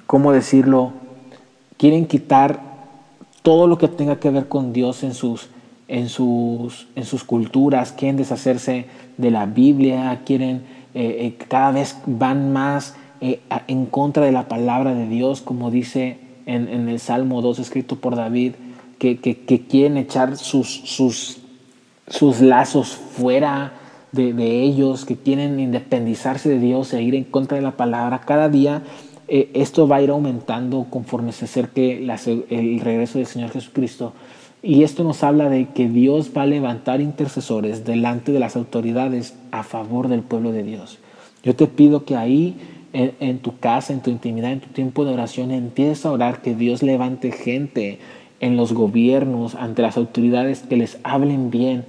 ¿cómo 0.07 0.33
decirlo? 0.33 0.93
Quieren 1.77 2.07
quitar 2.07 2.68
todo 3.43 3.67
lo 3.67 3.79
que 3.79 3.89
tenga 3.89 4.21
que 4.21 4.31
ver 4.31 4.49
con 4.49 4.73
Dios 4.73 5.03
en 5.03 5.15
sus, 5.15 5.49
en 5.89 6.09
sus, 6.09 6.89
en 6.95 7.05
sus 7.05 7.25
culturas, 7.25 7.93
quieren 7.93 8.17
deshacerse 8.17 8.87
de 9.17 9.31
la 9.31 9.47
Biblia, 9.47 10.23
quieren, 10.25 10.63
eh, 10.95 11.17
eh, 11.21 11.45
cada 11.49 11.73
vez 11.73 11.97
van 12.07 12.53
más 12.53 12.95
eh, 13.21 13.41
en 13.67 13.87
contra 13.87 14.25
de 14.25 14.33
la 14.33 14.49
palabra 14.49 14.95
de 14.95 15.09
Dios, 15.09 15.41
como 15.41 15.71
dice 15.71 16.19
en, 16.47 16.69
en 16.69 16.89
el 16.89 17.01
Salmo 17.01 17.43
2 17.43 17.59
escrito 17.59 17.97
por 17.97 18.17
David, 18.17 18.55
que, 18.99 19.19
que, 19.19 19.67
quieren 19.67 19.97
echar 19.97 20.37
sus, 20.37 20.69
sus, 20.69 21.39
sus 22.09 22.41
lazos 22.41 22.89
fuera 22.89 23.73
de, 24.13 24.63
ellos, 24.63 25.05
que 25.05 25.17
quieren 25.17 25.61
independizarse 25.61 26.49
de 26.49 26.59
Dios 26.59 26.93
e 26.93 27.03
ir 27.03 27.15
en 27.15 27.25
contra 27.25 27.57
de 27.57 27.63
la 27.63 27.77
palabra. 27.77 28.21
Cada 28.21 28.49
día 28.49 28.83
eh, 29.29 29.51
esto 29.55 29.87
va 29.87 29.97
a 29.97 30.03
ir 30.03 30.11
aumentando 30.11 30.87
conforme 30.89 31.33
se 31.33 31.45
acerque 31.45 31.99
el 31.99 32.81
regreso 32.81 33.19
del 33.19 33.27
Señor 33.27 33.51
Jesucristo. 33.51 34.15
Y 34.63 34.83
esto 34.83 35.05
nos 35.05 35.23
habla 35.23 35.49
de 35.49 35.69
que 35.69 35.89
Dios 35.89 36.33
va 36.37 36.43
a 36.43 36.47
levantar 36.47 37.01
intercesores 37.01 37.85
delante 37.85 38.33
de 38.33 38.41
las 38.41 38.57
autoridades 38.57 39.37
a 39.53 39.63
favor 39.63 40.09
del 40.09 40.23
pueblo 40.23 40.51
de 40.51 40.65
Dios. 40.65 40.99
Yo 41.45 41.55
te 41.55 41.67
pido 41.67 42.05
que 42.05 42.17
ahí, 42.17 42.57
en, 42.93 43.39
tu 43.39 43.59
casa, 43.59 43.93
en 43.93 44.01
tu 44.01 44.11
intimidad, 44.11 44.51
en 44.51 44.61
tu 44.61 44.69
tiempo 44.69 45.05
de 45.05 45.13
oración, 45.13 45.53
empieces 45.53 46.05
a 46.05 46.11
orar 46.11 46.43
que 46.43 46.55
Dios 46.55 46.83
levante 46.83 47.31
gente 47.31 47.99
en 48.41 48.57
los 48.57 48.73
gobiernos, 48.73 49.55
ante 49.55 49.83
las 49.83 49.97
autoridades, 49.97 50.61
que 50.61 50.77
les 50.77 50.99
hablen 51.05 51.51
bien 51.51 51.85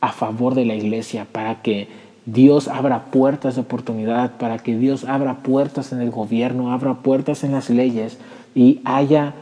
a 0.00 0.12
favor 0.12 0.54
de 0.54 0.66
la 0.66 0.74
iglesia, 0.74 1.26
para 1.30 1.62
que 1.62 1.88
Dios 2.24 2.68
abra 2.68 3.06
puertas 3.06 3.56
de 3.56 3.62
oportunidad, 3.62 4.32
para 4.32 4.58
que 4.58 4.76
Dios 4.76 5.04
abra 5.04 5.38
puertas 5.38 5.92
en 5.92 6.00
el 6.00 6.10
gobierno, 6.10 6.72
abra 6.72 6.94
puertas 6.94 7.42
en 7.42 7.52
las 7.52 7.68
leyes 7.68 8.18
y 8.54 8.80
haya 8.84 9.34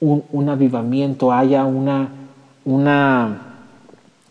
un, 0.00 0.48
avivamiento, 0.48 1.32
haya 1.32 1.64
una, 1.64 2.08
una, 2.64 3.56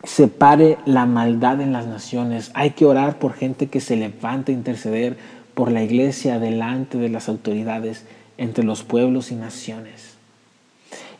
separe 0.04 0.78
la 0.86 1.06
maldad 1.06 1.62
en 1.62 1.74
las 1.74 1.88
naciones. 1.88 2.52
Hay 2.54 2.72
que 2.72 2.86
orar 2.86 3.20
por 3.20 3.34
gente 3.34 3.68
que 3.68 3.82
se 3.82 3.96
levante 3.96 4.52
a 4.52 4.56
interceder 4.56 5.18
por 5.54 5.72
la 5.72 5.84
iglesia 5.84 6.40
delante 6.40 6.98
de 6.98 7.10
las 7.10 7.30
autoridades 7.30 8.06
entre 8.38 8.64
los 8.64 8.84
pueblos 8.84 9.32
y 9.32 9.36
naciones. 9.36 10.16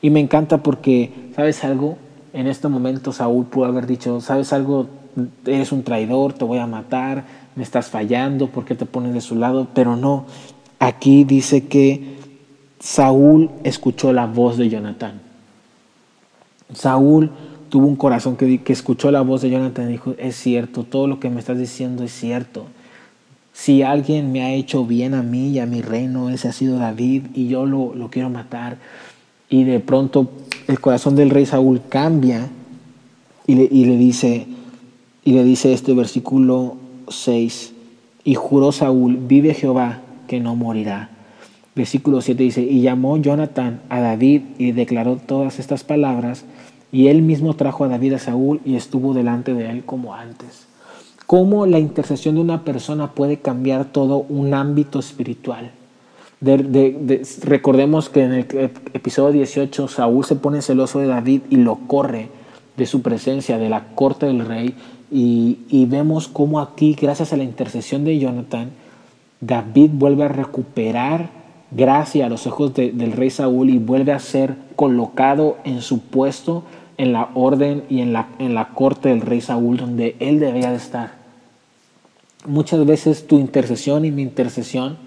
Y 0.02 0.10
me 0.10 0.20
encanta 0.20 0.58
porque, 0.58 1.12
¿sabes 1.36 1.64
algo? 1.64 1.98
En 2.34 2.48
este 2.48 2.68
momento 2.68 3.12
Saúl 3.12 3.46
pudo 3.46 3.66
haber 3.66 3.86
dicho, 3.86 4.20
¿sabes 4.22 4.52
algo? 4.52 4.88
Eres 5.46 5.72
un 5.72 5.84
traidor, 5.84 6.34
te 6.34 6.46
voy 6.46 6.60
a 6.60 6.68
matar, 6.68 7.26
me 7.56 7.64
estás 7.64 7.88
fallando, 7.88 8.48
¿por 8.48 8.66
qué 8.66 8.76
te 8.76 8.86
pones 8.86 9.14
de 9.14 9.22
su 9.22 9.36
lado? 9.36 9.68
Pero 9.74 9.96
no, 9.96 10.26
aquí 10.80 11.24
dice 11.24 11.68
que 11.68 12.16
Saúl 12.80 13.50
escuchó 13.64 14.12
la 14.12 14.26
voz 14.26 14.58
de 14.58 14.70
Jonatán. 14.70 15.22
Saúl 16.74 17.32
tuvo 17.70 17.88
un 17.88 17.96
corazón 17.96 18.36
que, 18.36 18.62
que 18.62 18.74
escuchó 18.74 19.12
la 19.12 19.22
voz 19.22 19.42
de 19.42 19.50
Jonathan 19.50 19.88
y 19.90 19.94
dijo, 19.94 20.16
es 20.18 20.36
cierto, 20.36 20.84
todo 20.84 21.08
lo 21.08 21.20
que 21.20 21.30
me 21.30 21.40
estás 21.40 21.58
diciendo 21.58 22.04
es 22.04 22.12
cierto. 22.12 22.66
Si 23.54 23.84
alguien 23.84 24.32
me 24.32 24.42
ha 24.44 24.52
hecho 24.52 24.86
bien 24.86 25.14
a 25.14 25.22
mí 25.22 25.50
y 25.50 25.60
a 25.60 25.68
mi 25.68 25.82
reino, 25.82 26.30
ese 26.30 26.48
ha 26.48 26.52
sido 26.52 26.78
David 26.78 27.28
y 27.36 27.48
yo 27.48 27.66
lo, 27.66 27.94
lo 27.94 28.10
quiero 28.10 28.30
matar. 28.30 28.78
Y 29.50 29.64
de 29.64 29.80
pronto 29.80 30.32
el 30.68 30.80
corazón 30.80 31.16
del 31.16 31.30
rey 31.30 31.46
Saúl 31.46 31.82
cambia 31.88 32.50
y 33.46 33.56
le, 33.56 33.68
y 33.72 33.86
le 33.86 33.98
dice, 33.98 34.48
y 35.26 35.34
le 35.34 35.44
dice 35.44 35.74
este 35.74 35.94
versículo 35.94 36.76
6, 37.08 37.74
y 38.24 38.36
juró 38.36 38.72
Saúl, 38.72 39.18
vive 39.18 39.54
Jehová 39.54 40.02
que 40.28 40.40
no 40.40 40.56
morirá. 40.56 41.10
Versículo 41.76 42.22
7 42.22 42.44
dice, 42.44 42.62
y 42.62 42.82
llamó 42.82 43.18
Jonathan 43.18 43.82
a 43.90 44.00
David 44.00 44.42
y 44.58 44.72
declaró 44.72 45.18
todas 45.18 45.60
estas 45.60 45.84
palabras 45.84 46.46
y 46.92 47.08
él 47.08 47.24
mismo 47.24 47.56
trajo 47.56 47.84
a 47.84 47.88
David 47.88 48.14
a 48.14 48.20
Saúl 48.20 48.62
y 48.64 48.76
estuvo 48.76 49.14
delante 49.14 49.54
de 49.54 49.70
él 49.70 49.84
como 49.84 50.14
antes. 50.14 50.68
¿Cómo 51.26 51.66
la 51.66 51.80
intercesión 51.80 52.36
de 52.36 52.42
una 52.42 52.64
persona 52.64 53.12
puede 53.12 53.38
cambiar 53.38 53.86
todo 53.86 54.26
un 54.30 54.54
ámbito 54.54 55.00
espiritual? 55.00 55.72
recordemos 57.44 58.10
que 58.10 58.22
en 58.22 58.34
el 58.34 58.72
episodio 58.94 59.32
18 59.32 59.88
Saúl 59.88 60.26
se 60.26 60.36
pone 60.36 60.62
celoso 60.62 61.00
de 61.00 61.08
David 61.08 61.44
y 61.50 61.56
lo 61.56 61.76
corre 61.88 62.28
de 62.78 62.86
su 62.86 63.02
presencia, 63.02 63.58
de 63.58 63.70
la 63.70 63.88
corte 63.96 64.26
del 64.26 64.46
rey, 64.46 64.76
y, 65.16 65.86
vemos 65.86 66.28
cómo 66.28 66.60
aquí, 66.60 66.98
gracias 67.00 67.34
a 67.34 67.38
la 67.38 67.44
intercesión 67.44 68.04
de 68.04 68.18
Jonathan, 68.18 68.72
David 69.42 69.92
vuelve 69.94 70.24
a 70.24 70.30
recuperar 70.30 71.30
gracia 71.70 72.26
a 72.26 72.30
los 72.30 72.48
ojos 72.48 72.74
del 72.74 73.12
rey 73.12 73.30
Saúl 73.30 73.70
y 73.70 73.78
vuelve 73.78 74.12
a 74.12 74.20
ser 74.20 74.56
colocado 74.76 75.58
en 75.66 75.82
su 75.82 76.00
puesto 76.00 76.64
en 76.98 77.14
la 77.14 77.30
orden 77.34 77.84
y 77.90 78.02
en 78.02 78.14
la, 78.14 78.30
en 78.40 78.56
la 78.56 78.70
corte 78.70 79.10
del 79.10 79.22
rey 79.22 79.42
Saúl 79.42 79.78
donde 79.78 80.16
él 80.20 80.40
debía 80.40 80.72
de 80.72 80.78
estar. 80.78 81.14
Muchas 82.46 82.86
veces 82.86 83.28
tu 83.28 83.38
intercesión 83.38 84.06
y 84.06 84.12
mi 84.12 84.22
intercesión 84.22 84.98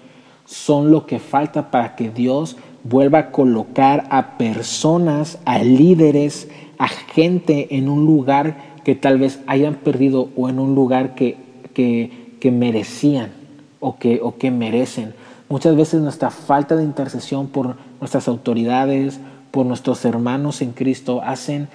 son 0.45 0.91
lo 0.91 1.05
que 1.05 1.19
falta 1.19 1.69
para 1.69 1.95
que 1.95 2.09
Dios 2.09 2.57
vuelva 2.89 3.19
a 3.19 3.31
colocar 3.31 4.07
a 4.09 4.37
personas, 4.37 5.39
a 5.45 5.59
líderes, 5.59 6.47
a 6.77 6.87
gente 6.87 7.75
en 7.77 7.89
un 7.89 8.05
lugar 8.05 8.77
que 8.83 8.95
tal 8.95 9.19
vez 9.19 9.39
hayan 9.47 9.75
perdido 9.75 10.29
o 10.35 10.49
en 10.49 10.59
un 10.59 10.75
lugar 10.75 11.15
que, 11.15 11.37
que, 11.73 12.35
que 12.39 12.51
merecían 12.51 13.31
o 13.79 13.97
que, 13.97 14.19
o 14.21 14.37
que 14.37 14.51
merecen. 14.51 15.13
Muchas 15.49 15.75
veces 15.75 16.01
nuestra 16.01 16.29
falta 16.29 16.75
de 16.75 16.83
intercesión 16.83 17.47
por 17.47 17.77
nuestras 17.99 18.27
autoridades, 18.27 19.19
por 19.51 19.65
nuestros 19.65 20.03
hermanos 20.05 20.61
en 20.61 20.71
Cristo 20.71 21.21
hacen, 21.23 21.67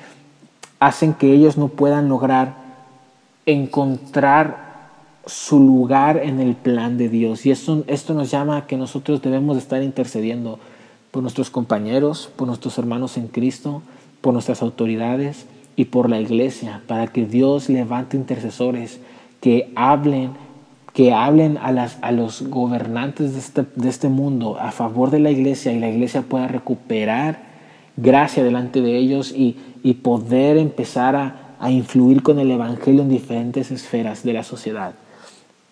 hacen 0.79 1.15
que 1.15 1.33
ellos 1.33 1.57
no 1.57 1.69
puedan 1.69 2.09
lograr 2.09 2.55
encontrar 3.47 4.73
su 5.27 5.61
lugar 5.61 6.19
en 6.19 6.41
el 6.41 6.55
plan 6.55 6.99
de 6.99 7.09
Dios. 7.09 7.47
Y 7.47 7.51
esto, 7.51 7.85
esto 7.87 8.15
nos 8.15 8.31
llama 8.31 8.57
a 8.57 8.67
que 8.67 8.77
nosotros 8.77 9.23
debemos 9.23 9.57
estar 9.57 9.83
intercediendo 9.83 10.59
por 11.13 11.23
nuestros 11.23 11.51
compañeros, 11.51 12.31
por 12.35 12.49
nuestros 12.49 12.79
hermanos 12.79 13.17
en 13.17 13.29
Cristo, 13.29 13.83
por 14.21 14.33
nuestras 14.33 14.63
autoridades 14.63 15.47
y 15.77 15.85
por 15.85 16.11
la 16.11 16.19
iglesia, 16.21 16.83
para 16.89 17.07
que 17.07 17.27
Dios 17.27 17.69
levante 17.69 18.17
intercesores 18.17 18.99
que 19.41 19.71
hablen, 19.77 20.31
que 20.95 21.13
hablen 21.13 21.59
a, 21.59 21.71
las, 21.71 21.99
a 22.01 22.13
los 22.13 22.49
gobernantes 22.49 23.35
de 23.35 23.39
este, 23.39 23.65
de 23.77 23.89
este 23.89 24.09
mundo 24.09 24.59
a 24.59 24.73
favor 24.73 25.11
de 25.11 25.21
la 25.21 25.31
iglesia 25.31 25.73
y 25.73 25.79
la 25.79 25.91
iglesia 25.91 26.23
pueda 26.23 26.49
recuperar 26.49 27.53
gracia 27.97 28.43
delante 28.43 28.81
de 28.81 28.97
ellos 28.97 29.33
y, 29.37 29.59
poder 30.03 30.57
empezar 30.57 31.15
a, 31.15 31.57
a, 31.61 31.71
influir 31.71 32.23
con 32.23 32.39
el 32.39 32.51
Evangelio 32.51 33.03
en 33.03 33.11
diferentes 33.11 33.71
esferas 33.71 34.23
de 34.23 34.33
la 34.33 34.45
sociedad. 34.45 34.95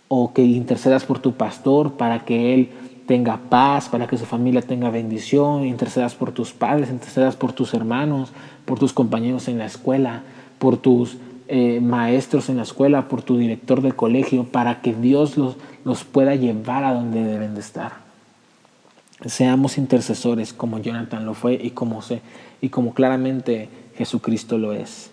O 0.09 0.35
que 0.35 0.42
intercedas 0.42 1.04
por 1.04 1.20
tu 1.20 1.32
pastor 1.32 1.92
para 1.92 2.25
que 2.25 2.52
él 2.52 2.70
tenga 3.11 3.40
paz, 3.49 3.88
para 3.88 4.07
que 4.07 4.17
su 4.17 4.25
familia 4.25 4.62
tenga 4.62 4.88
bendición, 4.88 5.67
intercedas 5.67 6.14
por 6.14 6.31
tus 6.31 6.52
padres, 6.52 6.90
intercedas 6.90 7.35
por 7.35 7.52
tus 7.52 7.75
hermanos, 7.75 8.31
por 8.64 8.79
tus 8.79 8.93
compañeros 8.93 9.49
en 9.49 9.59
la 9.59 9.67
escuela, 9.67 10.23
por 10.61 10.76
tus 10.76 11.17
eh, 11.49 11.81
maestros 11.81 12.49
en 12.50 12.59
la 12.59 12.62
escuela, 12.62 13.09
por 13.09 13.23
tu 13.23 13.37
director 13.37 13.83
del 13.83 13.97
colegio, 13.97 14.45
para 14.45 14.81
que 14.81 14.95
Dios 14.95 15.37
los, 15.37 15.57
los 15.85 16.05
pueda 16.05 16.37
llevar 16.37 16.85
a 16.85 16.95
donde 16.95 17.25
deben 17.25 17.55
de 17.55 17.61
estar. 17.62 17.95
Seamos 19.26 19.76
intercesores 19.76 20.52
como 20.52 20.79
Jonathan 20.79 21.26
lo 21.26 21.35
fue 21.35 21.55
y 21.61 21.71
como, 21.71 22.00
y 22.61 22.69
como 22.69 22.95
claramente 22.95 23.69
Jesucristo 23.97 24.57
lo 24.57 24.73
es. 24.73 25.11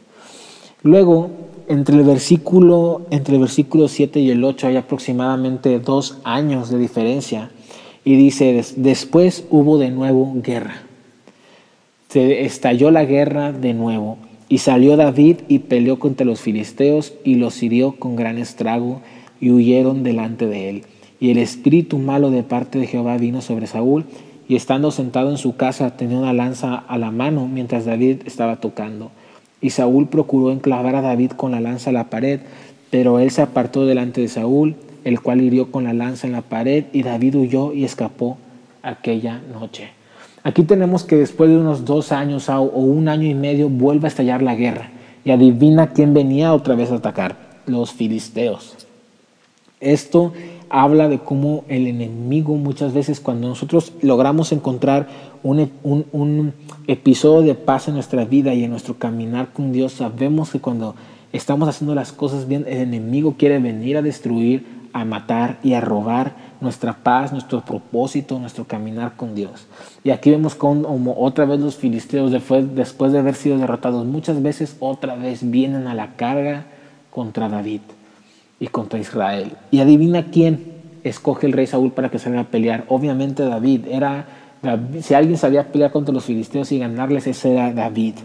Luego, 0.84 1.32
entre 1.68 1.98
el, 1.98 2.04
versículo, 2.04 3.08
entre 3.10 3.34
el 3.34 3.42
versículo 3.42 3.88
7 3.88 4.20
y 4.20 4.30
el 4.30 4.44
8 4.44 4.68
hay 4.68 4.77
aproximadamente 4.77 5.80
dos 5.80 6.20
años 6.24 6.70
de 6.70 6.77
diferencia. 6.77 7.50
Y 8.08 8.16
dice, 8.16 8.64
después 8.78 9.44
hubo 9.50 9.78
de 9.78 9.92
nuevo 9.92 10.34
guerra. 10.42 10.84
Se 12.08 12.46
estalló 12.46 12.90
la 12.90 13.04
guerra 13.04 13.52
de 13.52 13.74
nuevo. 13.74 14.18
Y 14.48 14.60
salió 14.60 14.96
David 14.96 15.40
y 15.50 15.60
peleó 15.60 16.00
contra 16.00 16.26
los 16.26 16.40
filisteos 16.40 17.16
y 17.26 17.36
los 17.36 17.62
hirió 17.62 18.00
con 18.00 18.16
gran 18.16 18.38
estrago 18.38 19.02
y 19.42 19.52
huyeron 19.52 20.04
delante 20.04 20.48
de 20.48 20.70
él. 20.70 20.84
Y 21.20 21.32
el 21.32 21.38
espíritu 21.38 21.98
malo 21.98 22.32
de 22.32 22.44
parte 22.44 22.80
de 22.80 22.88
Jehová 22.88 23.18
vino 23.18 23.42
sobre 23.42 23.68
Saúl, 23.68 24.06
y 24.48 24.56
estando 24.56 24.92
sentado 24.92 25.30
en 25.30 25.38
su 25.38 25.58
casa 25.58 25.98
tenía 25.98 26.18
una 26.18 26.32
lanza 26.32 26.76
a 26.76 26.98
la 26.98 27.12
mano 27.12 27.50
mientras 27.50 27.84
David 27.84 28.20
estaba 28.24 28.62
tocando. 28.62 29.12
Y 29.60 29.72
Saúl 29.72 30.08
procuró 30.08 30.54
enclavar 30.54 30.96
a 30.96 31.02
David 31.02 31.32
con 31.32 31.52
la 31.52 31.60
lanza 31.60 31.90
a 31.90 31.94
la 31.94 32.10
pared, 32.10 32.40
pero 32.90 33.20
él 33.20 33.32
se 33.32 33.42
apartó 33.42 33.86
delante 33.86 34.22
de 34.22 34.30
Saúl, 34.30 34.78
el 35.08 35.22
cual 35.22 35.40
hirió 35.40 35.72
con 35.72 35.86
la 35.86 35.94
lanza 35.94 36.28
en 36.28 36.34
la 36.34 36.42
pared, 36.42 36.84
y 36.92 37.02
David 37.02 37.36
huyó 37.36 37.72
y 37.72 37.86
escapó 37.86 38.38
aquella 38.84 39.42
noche. 39.54 39.92
Aquí 40.44 40.64
tenemos 40.64 41.06
que 41.06 41.16
después 41.16 41.50
de 41.50 41.56
unos 41.56 41.86
dos 41.86 42.12
años 42.12 42.50
o 42.50 42.62
un 42.62 43.08
año 43.08 43.26
y 43.26 43.34
medio 43.34 43.70
vuelve 43.70 44.08
a 44.08 44.10
estallar 44.10 44.42
la 44.42 44.56
guerra. 44.56 44.90
Y 45.24 45.32
adivina 45.32 45.94
quién 45.94 46.14
venía 46.14 46.54
otra 46.54 46.76
vez 46.76 46.92
a 46.92 46.96
atacar, 46.96 47.38
los 47.66 47.94
filisteos. 47.94 48.76
Esto 49.80 50.34
habla 50.70 51.08
de 51.08 51.20
cómo 51.20 51.64
el 51.70 51.88
enemigo 51.88 52.56
muchas 52.56 52.94
veces 52.94 53.22
cuando 53.22 53.48
nosotros 53.48 53.94
logramos 54.02 54.52
encontrar 54.52 55.08
un, 55.42 55.72
un, 55.84 56.54
episodio 56.88 57.48
de 57.48 57.56
paz 57.56 57.88
en 57.88 57.94
nuestra 57.94 58.26
vida 58.26 58.54
y 58.54 58.66
en 58.66 58.72
nuestro 58.72 58.96
caminar 58.96 59.54
con 59.54 59.72
Dios, 59.72 59.94
sabemos 59.94 60.52
que 60.52 60.60
cuando 60.60 60.96
estamos 61.32 61.70
haciendo 61.70 61.96
las 61.96 62.12
cosas 62.12 62.48
bien, 62.48 62.66
el 62.68 62.80
enemigo 62.80 63.36
quiere 63.38 63.60
venir 63.60 63.98
a 63.98 64.02
destruir, 64.02 64.76
a 65.00 65.06
matar 65.06 65.58
y 65.63 65.74
a 65.74 65.82
robar 65.82 66.34
nuestra 66.60 66.94
paz, 66.94 67.32
nuestro 67.32 67.62
propósito, 67.62 68.39
nuestro 68.39 68.66
caminar 68.66 69.16
con 69.16 69.36
Dios. 69.36 69.68
Y 70.04 70.10
aquí 70.10 70.32
vemos 70.32 70.56
como 70.56 71.16
otra 71.18 71.46
vez 71.46 71.60
los 71.60 71.75
filisteos, 71.75 72.32
después 72.32 73.12
de 73.12 73.20
haber 73.20 73.36
sido 73.36 73.58
derrotados, 73.58 74.06
muchas 74.06 74.42
veces 74.42 74.77
otra 74.80 75.16
vez 75.16 75.50
vienen 75.50 75.88
a 75.88 75.94
la 75.94 76.16
carga 76.16 76.66
contra 77.12 77.50
David 77.50 77.82
y 78.60 78.68
contra 78.68 79.00
Israel. 79.00 79.54
Y 79.72 79.80
adivina 79.80 80.25
quién 80.32 80.77
escoge 81.04 81.48
el 81.48 81.54
rey 81.54 81.68
Saúl 81.68 81.92
para 81.92 82.10
que 82.10 82.20
salga 82.20 82.42
a 82.42 82.46
pelear. 82.46 82.86
Obviamente 82.89 83.44
David. 83.44 83.86
Era, 83.89 84.25
si 85.02 85.14
alguien 85.14 85.38
sabía 85.38 85.72
pelear 85.72 85.92
contra 85.92 86.14
los 86.14 86.26
filisteos 86.26 86.72
y 86.72 86.80
ganarles, 86.80 87.28
ese 87.28 87.54
era 87.54 87.74
David. 87.74 88.16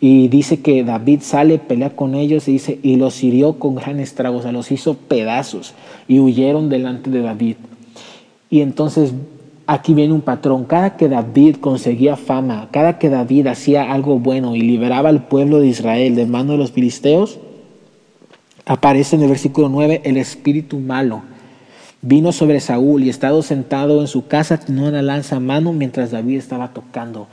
Y 0.00 0.28
dice 0.28 0.60
que 0.60 0.84
David 0.84 1.20
sale, 1.22 1.58
pelea 1.58 1.90
con 1.90 2.14
ellos 2.14 2.46
y 2.48 2.52
dice, 2.52 2.78
y 2.82 2.96
los 2.96 3.22
hirió 3.24 3.58
con 3.58 3.74
gran 3.74 3.98
estrago, 3.98 4.38
o 4.38 4.42
sea, 4.42 4.52
los 4.52 4.70
hizo 4.70 4.94
pedazos 4.94 5.74
y 6.06 6.20
huyeron 6.20 6.68
delante 6.68 7.10
de 7.10 7.22
David. 7.22 7.56
Y 8.50 8.60
entonces 8.60 9.12
aquí 9.66 9.94
viene 9.94 10.14
un 10.14 10.20
patrón. 10.22 10.64
Cada 10.64 10.96
que 10.96 11.08
David 11.08 11.56
conseguía 11.56 12.16
fama, 12.16 12.68
cada 12.70 12.98
que 12.98 13.10
David 13.10 13.48
hacía 13.48 13.92
algo 13.92 14.18
bueno 14.18 14.56
y 14.56 14.60
liberaba 14.60 15.08
al 15.08 15.26
pueblo 15.26 15.60
de 15.60 15.68
Israel 15.68 16.14
de 16.14 16.26
mano 16.26 16.52
de 16.52 16.58
los 16.58 16.72
filisteos, 16.72 17.38
aparece 18.66 19.16
en 19.16 19.22
el 19.22 19.28
versículo 19.28 19.68
9 19.68 20.02
el 20.04 20.16
espíritu 20.16 20.78
malo. 20.78 21.22
Vino 22.00 22.30
sobre 22.30 22.60
Saúl 22.60 23.02
y 23.02 23.08
estado 23.08 23.42
sentado 23.42 24.00
en 24.00 24.06
su 24.06 24.28
casa 24.28 24.56
tenía 24.56 24.88
una 24.88 25.02
lanza 25.02 25.34
a 25.34 25.40
mano 25.40 25.72
mientras 25.72 26.12
David 26.12 26.38
estaba 26.38 26.68
tocando. 26.68 27.26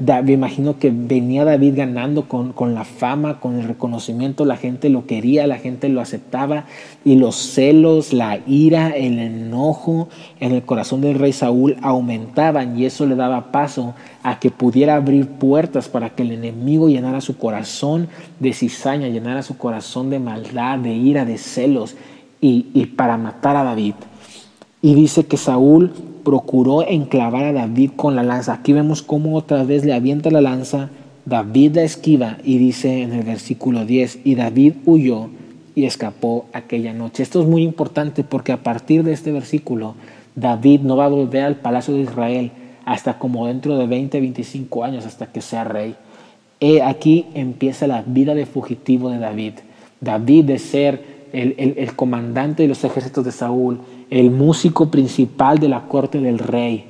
me 0.00 0.32
imagino 0.32 0.80
que 0.80 0.90
venía 0.90 1.44
David 1.44 1.74
ganando 1.76 2.28
con, 2.28 2.52
con, 2.52 2.74
la 2.74 2.84
fama, 2.84 3.38
con 3.38 3.60
el 3.60 3.68
reconocimiento, 3.68 4.44
la 4.44 4.56
gente 4.56 4.88
lo 4.88 5.06
quería, 5.06 5.46
la 5.46 5.58
gente 5.58 5.88
lo 5.88 6.00
aceptaba 6.00 6.64
y 7.04 7.14
los 7.14 7.36
celos, 7.36 8.12
la 8.12 8.40
ira, 8.44 8.88
el 8.90 9.20
enojo 9.20 10.08
en 10.40 10.50
el 10.50 10.64
corazón 10.64 11.00
del 11.00 11.16
rey 11.16 11.32
Saúl 11.32 11.76
aumentaban 11.80 12.76
y 12.76 12.86
eso 12.86 13.06
le 13.06 13.14
daba 13.14 13.52
paso 13.52 13.94
a 14.24 14.40
que 14.40 14.50
pudiera 14.50 14.96
abrir 14.96 15.28
puertas 15.28 15.88
para 15.88 16.10
que 16.10 16.24
el 16.24 16.32
enemigo 16.32 16.88
llenara 16.88 17.20
su 17.20 17.38
corazón 17.38 18.08
de 18.40 18.52
cizaña, 18.52 19.06
llenara 19.06 19.44
su 19.44 19.56
corazón 19.56 20.10
de 20.10 20.18
maldad, 20.18 20.80
de 20.80 20.92
ira, 20.92 21.24
de 21.24 21.38
celos. 21.38 21.94
y, 22.40 22.86
para 22.96 23.16
matar 23.16 23.56
a 23.56 23.64
David. 23.64 23.94
Y 24.80 24.94
dice 24.94 25.26
que 25.26 25.36
Saúl 25.36 25.92
procuró 26.24 26.86
enclavar 26.86 27.44
a 27.44 27.52
David 27.52 27.92
con 27.96 28.14
la 28.14 28.22
lanza. 28.22 28.52
Aquí 28.52 28.72
vemos 28.72 29.02
cómo 29.02 29.36
otra 29.36 29.64
vez 29.64 29.84
le 29.84 29.92
avienta 29.92 30.30
la 30.30 30.40
lanza, 30.40 30.90
David 31.24 31.76
la 31.76 31.82
esquiva 31.82 32.38
y 32.44 32.58
dice 32.58 33.02
en 33.02 33.12
el 33.12 33.24
versículo 33.24 33.84
10, 33.84 34.20
y 34.24 34.34
David 34.34 34.74
huyó 34.86 35.28
y 35.74 35.84
escapó 35.84 36.46
aquella 36.52 36.92
noche. 36.92 37.22
Esto 37.22 37.40
es 37.40 37.48
muy 37.48 37.62
importante 37.62 38.24
porque 38.24 38.52
a 38.52 38.62
partir 38.62 39.04
de 39.04 39.12
este 39.12 39.32
versículo, 39.32 39.94
David 40.34 40.80
no 40.80 40.96
va 40.96 41.06
a 41.06 41.08
volver 41.08 41.44
al 41.44 41.56
palacio 41.56 41.94
de 41.94 42.02
Israel 42.02 42.50
hasta 42.84 43.18
como 43.18 43.46
dentro 43.46 43.76
de 43.76 43.86
20, 43.86 44.20
25 44.20 44.84
años, 44.84 45.06
hasta 45.06 45.26
que 45.26 45.40
sea 45.40 45.64
rey. 45.64 45.94
He 46.60 46.82
aquí 46.82 47.26
empieza 47.34 47.86
la 47.86 48.02
vida 48.02 48.34
de 48.34 48.46
fugitivo 48.46 49.10
de 49.10 49.18
David. 49.18 49.54
David 50.00 50.44
de 50.44 50.58
ser 50.58 51.17
el, 51.32 51.94
comandante 51.96 52.62
de 52.62 52.68
los 52.68 52.84
ejércitos 52.84 53.24
de 53.24 53.32
Saúl, 53.32 53.80
el 54.10 54.30
músico 54.30 54.90
principal 54.90 55.58
de 55.58 55.68
la 55.68 55.88
corte 55.88 56.20
del 56.20 56.38
rey, 56.38 56.84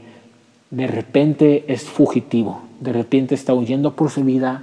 de 0.71 0.87
repente 0.87 1.65
es 1.69 1.85
fugitivo, 1.85 2.63
de 2.81 2.93
repente 2.93 3.35
está 3.35 3.55
huyendo 3.55 3.97
por 3.97 4.11
su 4.11 4.25
vida 4.25 4.63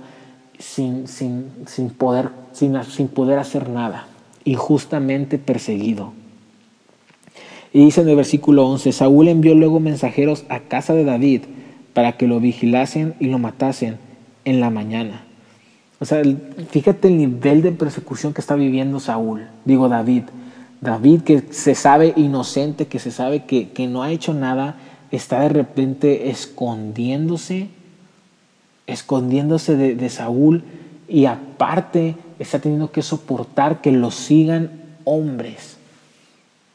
sin, 0.59 1.07
sin, 1.07 1.51
sin, 1.65 1.89
poder, 1.89 2.29
sin, 2.53 2.81
sin 2.83 3.07
poder 3.07 3.39
hacer 3.39 3.69
nada, 3.69 4.07
injustamente 4.43 5.37
perseguido. 5.37 6.13
Y 7.73 7.83
dice 7.83 8.01
en 8.01 8.09
el 8.09 8.15
versículo 8.15 8.65
11, 8.67 8.93
Saúl 8.93 9.27
envió 9.27 9.53
luego 9.53 9.81
mensajeros 9.81 10.45
a 10.47 10.61
casa 10.61 10.93
de 10.93 11.03
David 11.03 11.41
para 11.93 12.13
que 12.13 12.27
lo 12.27 12.39
vigilasen 12.39 13.15
y 13.19 13.25
lo 13.25 13.37
matasen 13.37 13.97
en 14.45 14.61
la 14.61 14.69
mañana. 14.69 15.24
O 15.99 16.05
sea, 16.05 16.21
fíjate 16.69 17.07
el 17.07 17.17
nivel 17.17 17.61
de 17.61 17.71
persecución 17.71 18.33
que 18.33 18.41
está 18.41 18.55
viviendo 18.55 18.99
Saúl, 18.99 19.47
digo 19.63 19.87
David. 19.87 20.23
David 20.81 21.21
que 21.21 21.43
se 21.51 21.73
sabe 21.73 22.13
inocente, 22.15 22.87
que 22.87 22.99
se 22.99 23.11
sabe 23.11 23.45
que, 23.45 23.87
no 23.87 24.03
ha 24.03 24.11
hecho 24.11 24.33
nada, 24.33 24.75
está 25.11 25.39
de 25.39 25.49
repente 25.49 26.29
escondiéndose, 26.29 27.69
escondiéndose 28.87 29.75
de, 29.77 29.95
de 29.95 30.09
Saúl 30.09 30.63
y 31.07 31.25
aparte 31.25 32.15
está 32.39 32.59
teniendo 32.59 32.91
que 32.91 33.01
soportar 33.01 33.81
que 33.81 33.91
lo 33.91 34.11
sigan 34.11 34.71
hombres, 35.05 35.77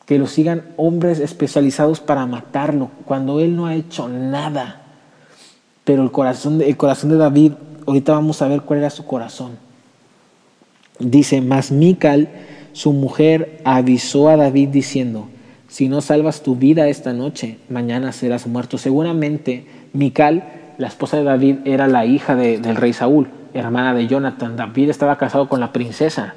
que 0.07 0.19
lo 0.19 0.27
sigan 0.27 0.65
hombres 0.77 1.21
especializados 1.21 2.01
para 2.01 2.27
matarlo, 2.27 2.91
cuando 3.05 3.41
él 3.41 3.55
no 3.55 3.67
ha 3.67 3.75
hecho 3.75 4.09
nada. 4.09 4.83
Pero 5.85 6.03
el 6.03 6.11
corazón, 6.11 6.61
el 6.63 6.77
corazón 6.77 7.11
de 7.11 7.17
David, 7.17 7.53
ahorita 7.91 8.13
vamos 8.13 8.41
a 8.41 8.49
ver 8.49 8.63
cuál 8.63 8.81
era 8.81 8.91
su 8.91 9.05
corazón. 9.05 9.59
Dice, 11.01 11.41
mas 11.41 11.73
Mical, 11.73 12.29
su 12.73 12.93
mujer, 12.93 13.61
avisó 13.65 14.29
a 14.29 14.37
David 14.37 14.69
diciendo, 14.69 15.29
si 15.69 15.89
no 15.89 16.01
salvas 16.01 16.43
tu 16.43 16.55
vida 16.55 16.89
esta 16.89 17.13
noche, 17.13 17.59
mañana 17.69 18.13
serás 18.13 18.47
muerto. 18.47 18.79
Seguramente 18.79 19.67
Mical, 19.93 20.45
la 20.79 20.87
esposa 20.87 21.17
de 21.17 21.25
David, 21.25 21.57
era 21.65 21.89
la 21.89 22.07
hija 22.07 22.37
del 22.37 22.77
rey 22.77 22.93
Saúl, 22.93 23.29
hermana 23.55 23.93
de 23.93 24.07
Jonathan. 24.07 24.57
David 24.57 24.91
estaba 24.91 25.19
casado 25.19 25.49
con 25.49 25.59
la 25.59 25.73
princesa, 25.73 26.35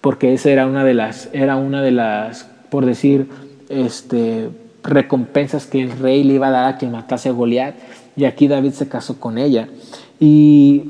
porque 0.00 0.32
esa 0.32 0.50
era 0.50 0.66
una 0.66 0.82
de 0.82 0.94
las, 0.94 1.28
era 1.34 1.56
una 1.56 1.82
de 1.82 1.90
las, 1.90 2.48
por 2.70 2.86
decir, 2.86 3.28
este, 3.68 4.48
recompensas 4.82 5.66
que 5.66 5.82
el 5.82 5.98
rey 5.98 6.24
le 6.24 6.34
iba 6.34 6.48
a 6.48 6.52
dar 6.52 6.64
a 6.66 6.78
quien 6.78 6.92
matase 6.92 7.28
a 7.28 7.32
Goliat 7.32 7.74
y 8.16 8.24
aquí 8.24 8.48
David 8.48 8.72
se 8.72 8.88
casó 8.88 9.20
con 9.20 9.38
ella. 9.38 9.68
Y, 10.18 10.82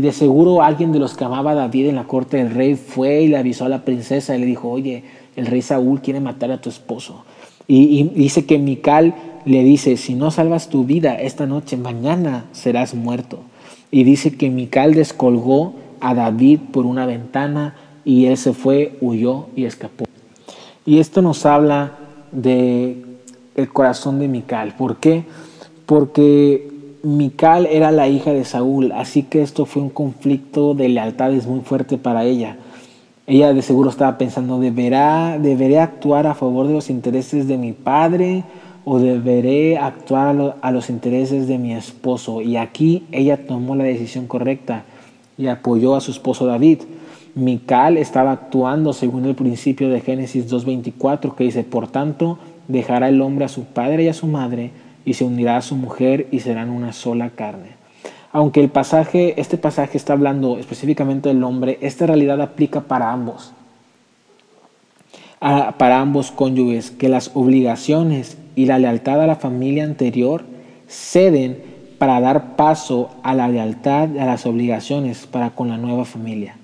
de 0.00 0.12
seguro 0.12 0.62
alguien 0.62 0.92
de 0.92 1.00
los 1.00 1.16
que 1.16 1.24
amaba 1.24 1.50
a 1.50 1.54
David 1.54 1.88
en 1.88 1.96
la 1.96 2.04
corte 2.04 2.36
del 2.36 2.50
rey 2.50 2.76
fue 2.76 3.22
y 3.22 3.28
le 3.28 3.36
avisó 3.36 3.64
a 3.64 3.68
la 3.68 3.84
princesa 3.84 4.36
y 4.36 4.38
le 4.38 4.46
dijo, 4.46 4.70
oye, 4.70 5.02
el 5.34 5.46
rey 5.46 5.60
Saúl 5.60 6.00
quiere 6.00 6.20
matar 6.20 6.52
a 6.52 6.60
tu 6.60 6.68
esposo. 6.68 7.24
Y, 7.66 8.04
dice 8.14 8.46
que 8.46 8.58
Mical 8.58 9.14
le 9.44 9.64
dice, 9.64 9.96
si 9.96 10.14
no 10.14 10.30
salvas 10.30 10.68
tu 10.68 10.84
vida 10.84 11.14
esta 11.14 11.46
noche, 11.46 11.76
mañana 11.76 12.44
serás 12.52 12.94
muerto. 12.94 13.40
Y 13.90 14.04
dice 14.04 14.36
que 14.36 14.50
Mical 14.50 14.94
descolgó 14.94 15.74
a 16.00 16.14
David 16.14 16.60
por 16.72 16.86
una 16.86 17.06
ventana 17.06 17.74
y 18.04 18.26
él 18.26 18.36
se 18.36 18.52
fue, 18.52 18.96
huyó 19.00 19.46
y 19.56 19.64
escapó. 19.64 20.04
Y 20.86 20.98
esto 21.00 21.22
nos 21.22 21.44
habla 21.44 21.98
de 22.30 23.04
el 23.56 23.68
corazón 23.72 24.18
de 24.18 24.28
Mical. 24.28 24.74
¿Por 24.76 24.98
qué? 24.98 25.24
Porque 25.90 26.68
Mical 27.02 27.66
era 27.66 27.90
la 27.90 28.06
hija 28.06 28.32
de 28.32 28.44
Saúl, 28.44 28.92
así 28.92 29.24
que 29.24 29.42
esto 29.42 29.66
fue 29.66 29.82
un 29.82 29.90
conflicto 29.90 30.72
de 30.72 30.88
lealtades 30.88 31.48
muy 31.48 31.62
fuerte 31.62 31.98
para 31.98 32.22
ella. 32.22 32.58
Ella 33.26 33.52
de 33.52 33.60
seguro 33.60 33.90
estaba 33.90 34.16
pensando, 34.16 34.60
¿deberá, 34.60 35.36
¿deberé 35.40 35.80
actuar 35.80 36.28
a 36.28 36.34
favor 36.34 36.68
de 36.68 36.74
los 36.74 36.90
intereses 36.90 37.48
de 37.48 37.58
mi 37.58 37.72
padre 37.72 38.44
o 38.84 39.00
deberé 39.00 39.78
actuar 39.78 40.54
a 40.62 40.70
los 40.70 40.90
intereses 40.90 41.48
de 41.48 41.58
mi 41.58 41.72
esposo? 41.72 42.40
Y 42.40 42.56
aquí 42.56 43.02
ella 43.10 43.44
tomó 43.48 43.74
la 43.74 43.82
decisión 43.82 44.28
correcta 44.28 44.84
y 45.36 45.48
apoyó 45.48 45.96
a 45.96 46.00
su 46.00 46.12
esposo 46.12 46.46
David. 46.46 46.82
Mical 47.34 47.96
estaba 47.96 48.30
actuando 48.30 48.92
según 48.92 49.24
el 49.24 49.34
principio 49.34 49.88
de 49.88 50.02
Génesis 50.02 50.48
2.24 50.48 51.34
que 51.34 51.42
dice, 51.42 51.64
por 51.64 51.88
tanto, 51.88 52.38
dejará 52.68 53.08
el 53.08 53.20
hombre 53.20 53.46
a 53.46 53.48
su 53.48 53.64
padre 53.64 54.04
y 54.04 54.08
a 54.08 54.14
su 54.14 54.28
madre 54.28 54.70
y 55.04 55.14
se 55.14 55.24
unirá 55.24 55.56
a 55.56 55.62
su 55.62 55.76
mujer 55.76 56.28
y 56.30 56.40
serán 56.40 56.70
una 56.70 56.92
sola 56.92 57.30
carne. 57.30 57.80
Aunque 58.32 58.60
el 58.60 58.68
pasaje, 58.68 59.40
este 59.40 59.58
pasaje 59.58 59.96
está 59.96 60.12
hablando 60.12 60.58
específicamente 60.58 61.28
del 61.28 61.42
hombre, 61.42 61.78
esta 61.80 62.06
realidad 62.06 62.40
aplica 62.40 62.82
para 62.82 63.10
ambos, 63.10 63.52
para 65.40 66.00
ambos 66.00 66.30
cónyuges, 66.30 66.90
que 66.90 67.08
las 67.08 67.32
obligaciones 67.34 68.38
y 68.54 68.66
la 68.66 68.78
lealtad 68.78 69.20
a 69.20 69.26
la 69.26 69.36
familia 69.36 69.84
anterior 69.84 70.44
ceden 70.86 71.62
para 71.98 72.20
dar 72.20 72.56
paso 72.56 73.10
a 73.22 73.34
la 73.34 73.48
lealtad 73.48 74.16
a 74.18 74.26
las 74.26 74.46
obligaciones 74.46 75.26
para 75.26 75.50
con 75.50 75.68
la 75.68 75.76
nueva 75.76 76.04
familia. 76.04 76.56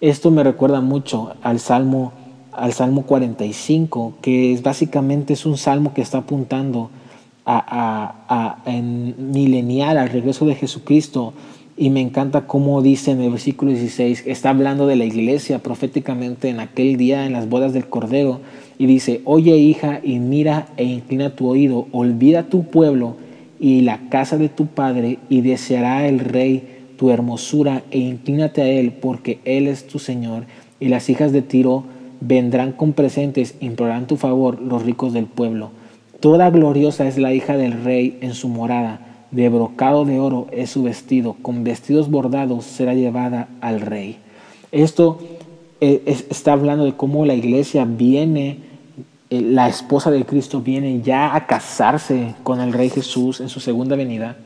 Esto 0.00 0.30
me 0.30 0.44
recuerda 0.44 0.80
mucho 0.80 1.34
al 1.42 1.60
Salmo, 1.60 2.12
al 2.52 2.72
Salmo 2.72 3.02
45, 3.06 4.14
que 4.20 4.52
es 4.52 4.62
básicamente 4.62 5.32
es 5.32 5.46
un 5.46 5.56
salmo 5.56 5.94
que 5.94 6.02
está 6.02 6.18
apuntando 6.18 6.90
a, 7.46 8.58
en 8.66 9.32
milenial 9.32 9.98
al 9.98 10.10
regreso 10.10 10.44
de 10.46 10.54
Jesucristo. 10.54 11.32
Y 11.78 11.90
me 11.90 12.00
encanta 12.00 12.46
cómo 12.46 12.80
dice 12.80 13.10
en 13.10 13.20
el 13.20 13.30
versículo 13.30 13.70
16, 13.70 14.24
está 14.26 14.50
hablando 14.50 14.86
de 14.86 14.96
la 14.96 15.04
iglesia 15.04 15.58
proféticamente 15.58 16.48
en 16.48 16.58
aquel 16.58 16.96
día 16.96 17.26
en 17.26 17.32
las 17.32 17.48
bodas 17.48 17.72
del 17.72 17.86
Cordero. 17.86 18.40
Y 18.78 18.86
dice, 18.86 19.20
oye 19.24 19.56
hija, 19.58 20.00
y 20.02 20.18
mira 20.18 20.68
e 20.76 20.84
inclina 20.84 21.36
tu 21.36 21.48
oído, 21.48 21.86
olvida 21.92 22.44
tu 22.44 22.64
pueblo 22.64 23.16
y 23.58 23.82
la 23.82 24.08
casa 24.08 24.36
de 24.36 24.48
tu 24.48 24.66
padre, 24.66 25.18
y 25.28 25.40
deseará 25.40 26.06
el 26.06 26.18
rey 26.18 26.76
tu 26.98 27.10
hermosura, 27.10 27.82
e 27.90 27.98
inclínate 27.98 28.62
a 28.62 28.68
él, 28.68 28.92
porque 28.92 29.38
él 29.44 29.66
es 29.66 29.86
tu 29.86 29.98
Señor. 29.98 30.44
Y 30.80 30.88
las 30.88 31.08
hijas 31.08 31.32
de 31.32 31.42
Tiro 31.42 31.84
vendrán 32.20 32.72
con 32.72 32.92
presentes, 32.92 33.54
implorarán 33.60 34.06
tu 34.06 34.16
favor 34.16 34.60
los 34.60 34.82
ricos 34.82 35.12
del 35.12 35.26
pueblo. 35.26 35.70
Toda 36.20 36.50
gloriosa 36.50 37.06
es 37.06 37.18
la 37.18 37.32
hija 37.34 37.56
del 37.56 37.84
rey 37.84 38.18
en 38.20 38.34
su 38.34 38.48
morada, 38.48 39.00
de 39.30 39.48
brocado 39.48 40.04
de 40.04 40.18
oro 40.18 40.46
es 40.50 40.70
su 40.70 40.82
vestido, 40.82 41.36
con 41.42 41.62
vestidos 41.62 42.10
bordados 42.10 42.64
será 42.64 42.94
llevada 42.94 43.48
al 43.60 43.80
rey. 43.80 44.18
Esto 44.72 45.18
eh, 45.80 46.02
está 46.30 46.52
hablando 46.52 46.84
de 46.84 46.94
cómo 46.94 47.26
la 47.26 47.34
iglesia 47.34 47.84
viene, 47.84 48.58
eh, 49.28 49.40
la 49.42 49.68
esposa 49.68 50.10
de 50.10 50.24
Cristo 50.24 50.60
viene 50.62 51.02
ya 51.02 51.34
a 51.34 51.46
casarse 51.46 52.34
con 52.42 52.60
el 52.60 52.72
rey 52.72 52.88
Jesús 52.88 53.40
en 53.40 53.50
su 53.50 53.60
segunda 53.60 53.94
venida, 53.94 54.36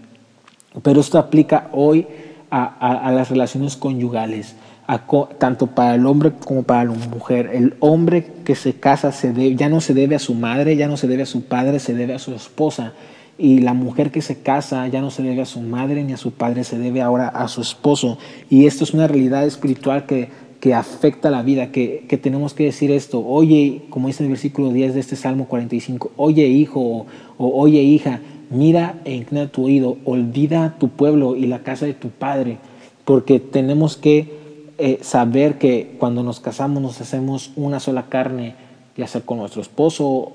pero 0.82 1.00
esto 1.00 1.18
aplica 1.18 1.68
hoy 1.72 2.06
a 2.52 3.12
las 3.12 3.30
relaciones 3.30 3.76
conyugales 3.76 4.56
tanto 4.98 5.68
para 5.68 5.94
el 5.94 6.06
hombre 6.06 6.32
como 6.44 6.64
para 6.64 6.84
la 6.84 6.92
mujer. 6.92 7.50
El 7.52 7.74
hombre 7.80 8.26
que 8.44 8.54
se 8.54 8.74
casa 8.74 9.12
se 9.12 9.54
ya 9.54 9.68
no 9.68 9.80
se 9.80 9.94
debe 9.94 10.16
a 10.16 10.18
su 10.18 10.34
madre, 10.34 10.76
ya 10.76 10.88
no 10.88 10.96
se 10.96 11.06
debe 11.06 11.22
a 11.22 11.26
su 11.26 11.44
padre, 11.44 11.78
se 11.78 11.94
debe 11.94 12.14
a 12.14 12.18
su 12.18 12.34
esposa. 12.34 12.92
Y 13.38 13.60
la 13.60 13.72
mujer 13.72 14.10
que 14.10 14.20
se 14.20 14.42
casa 14.42 14.86
ya 14.88 15.00
no 15.00 15.10
se 15.10 15.22
debe 15.22 15.42
a 15.42 15.46
su 15.46 15.60
madre 15.60 16.02
ni 16.04 16.12
a 16.12 16.16
su 16.16 16.32
padre, 16.32 16.64
se 16.64 16.78
debe 16.78 17.02
ahora 17.02 17.28
a 17.28 17.48
su 17.48 17.62
esposo. 17.62 18.18
Y 18.50 18.66
esto 18.66 18.84
es 18.84 18.92
una 18.92 19.06
realidad 19.06 19.46
espiritual 19.46 20.06
que, 20.06 20.28
que 20.60 20.74
afecta 20.74 21.30
la 21.30 21.42
vida, 21.42 21.70
que, 21.70 22.04
que, 22.08 22.18
tenemos 22.18 22.52
que 22.52 22.64
decir 22.64 22.90
esto. 22.90 23.24
Oye, 23.24 23.82
como 23.90 24.08
dice 24.08 24.24
el 24.24 24.28
versículo 24.28 24.70
10 24.70 24.94
de 24.94 25.00
este 25.00 25.16
Salmo 25.16 25.46
45, 25.46 26.10
oye 26.16 26.46
hijo 26.48 26.80
o, 26.80 27.06
o 27.38 27.60
oye 27.62 27.80
hija, 27.80 28.20
mira 28.50 29.00
e 29.04 29.14
inclina 29.14 29.46
tu 29.46 29.64
oído, 29.64 29.96
olvida 30.04 30.76
tu 30.78 30.88
pueblo 30.88 31.36
y 31.36 31.46
la 31.46 31.60
casa 31.60 31.86
de 31.86 31.94
tu 31.94 32.10
padre, 32.10 32.58
porque 33.04 33.40
tenemos 33.40 33.96
que 33.96 34.39
eh, 34.80 34.98
saber 35.02 35.58
que 35.58 35.96
cuando 35.98 36.22
nos 36.22 36.40
casamos 36.40 36.82
nos 36.82 37.00
hacemos 37.00 37.50
una 37.54 37.80
sola 37.80 38.06
carne, 38.08 38.54
ya 38.96 39.06
sea 39.06 39.20
con 39.20 39.38
nuestro 39.38 39.60
esposo, 39.60 40.32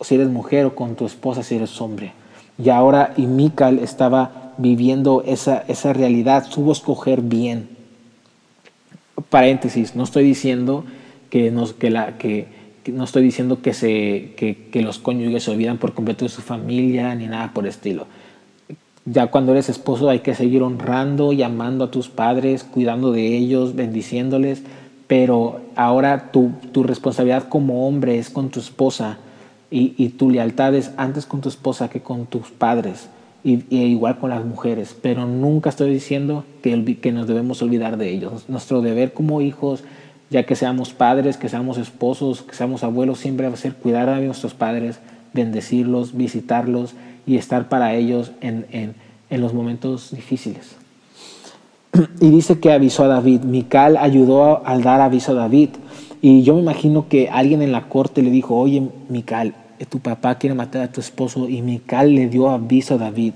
si 0.00 0.14
eres 0.14 0.28
mujer, 0.28 0.66
o 0.66 0.74
con 0.74 0.94
tu 0.94 1.06
esposa, 1.06 1.42
si 1.42 1.56
eres 1.56 1.80
hombre. 1.80 2.12
Y 2.56 2.70
ahora, 2.70 3.14
y 3.16 3.26
Mical 3.26 3.80
estaba 3.80 4.54
viviendo 4.58 5.22
esa, 5.26 5.64
esa 5.68 5.92
realidad, 5.92 6.46
supo 6.48 6.72
escoger 6.72 7.20
bien. 7.20 7.68
Paréntesis, 9.28 9.94
no 9.94 10.04
estoy 10.04 10.24
diciendo 10.24 10.84
que, 11.30 11.50
nos, 11.50 11.72
que, 11.72 11.90
la, 11.90 12.16
que, 12.16 12.46
no 12.92 13.04
estoy 13.04 13.22
diciendo 13.22 13.60
que, 13.60 13.74
se, 13.74 14.34
que, 14.36 14.68
que 14.70 14.82
los 14.82 14.98
cónyuges 14.98 15.44
se 15.44 15.50
olvidan 15.50 15.78
por 15.78 15.94
completo 15.94 16.24
de 16.24 16.28
su 16.28 16.42
familia 16.42 17.14
ni 17.14 17.26
nada 17.26 17.52
por 17.52 17.64
el 17.64 17.70
estilo. 17.70 18.06
Ya 19.10 19.28
cuando 19.28 19.52
eres 19.52 19.68
esposo 19.68 20.10
hay 20.10 20.20
que 20.20 20.34
seguir 20.34 20.62
honrando 20.62 21.32
y 21.32 21.42
amando 21.42 21.84
a 21.84 21.90
tus 21.90 22.08
padres, 22.08 22.64
cuidando 22.64 23.12
de 23.12 23.36
ellos, 23.36 23.74
bendiciéndoles, 23.74 24.62
pero 25.06 25.60
ahora 25.76 26.30
tu, 26.30 26.50
tu 26.72 26.82
responsabilidad 26.82 27.48
como 27.48 27.86
hombre 27.88 28.18
es 28.18 28.28
con 28.28 28.50
tu 28.50 28.60
esposa 28.60 29.18
y, 29.70 29.94
y, 29.96 30.10
tu 30.10 30.30
lealtad 30.30 30.74
es 30.74 30.92
antes 30.96 31.26
con 31.26 31.40
tu 31.40 31.48
esposa 31.48 31.88
que 31.88 32.00
con 32.00 32.26
tus 32.26 32.50
padres 32.50 33.08
y, 33.44 33.64
igual 33.70 34.18
con 34.18 34.30
las 34.30 34.44
mujeres, 34.44 34.96
pero 35.00 35.26
nunca 35.26 35.70
estoy 35.70 35.90
diciendo 35.90 36.44
que, 36.62 36.98
que 37.00 37.12
nos 37.12 37.26
debemos 37.26 37.62
olvidar 37.62 37.96
de 37.96 38.10
ellos. 38.10 38.46
Nuestro 38.48 38.82
deber 38.82 39.12
como 39.12 39.40
hijos, 39.40 39.84
ya 40.28 40.44
que 40.44 40.56
seamos 40.56 40.92
padres, 40.92 41.36
que 41.36 41.48
seamos 41.48 41.78
esposos, 41.78 42.42
que 42.42 42.54
seamos 42.54 42.84
abuelos, 42.84 43.18
siempre 43.18 43.48
va 43.48 43.54
a 43.54 43.58
ser 43.58 43.74
cuidar 43.74 44.08
a 44.08 44.20
nuestros 44.20 44.54
padres, 44.54 44.98
bendecirlos, 45.32 46.16
visitarlos 46.16 46.94
y 47.28 47.36
estar 47.36 47.68
para 47.68 47.94
ellos 47.94 48.32
en, 48.40 48.66
en, 48.72 48.94
en 49.28 49.40
los 49.40 49.52
momentos 49.52 50.10
difíciles. 50.10 50.76
Y 52.20 52.30
dice 52.30 52.58
que 52.58 52.72
avisó 52.72 53.04
a 53.04 53.08
David. 53.08 53.42
Mical 53.42 53.96
ayudó 53.98 54.66
al 54.66 54.82
dar 54.82 55.00
aviso 55.00 55.32
a 55.32 55.34
David. 55.34 55.70
Y 56.22 56.42
yo 56.42 56.54
me 56.54 56.62
imagino 56.62 57.08
que 57.08 57.28
alguien 57.28 57.62
en 57.62 57.70
la 57.70 57.88
corte 57.88 58.22
le 58.22 58.30
dijo, 58.30 58.56
oye, 58.56 58.82
Mical, 59.08 59.54
tu 59.88 60.00
papá 60.00 60.36
quiere 60.36 60.54
matar 60.54 60.82
a 60.82 60.90
tu 60.90 61.00
esposo. 61.00 61.48
Y 61.48 61.60
Mical 61.60 62.14
le 62.14 62.28
dio 62.28 62.48
aviso 62.48 62.94
a 62.94 62.98
David. 62.98 63.34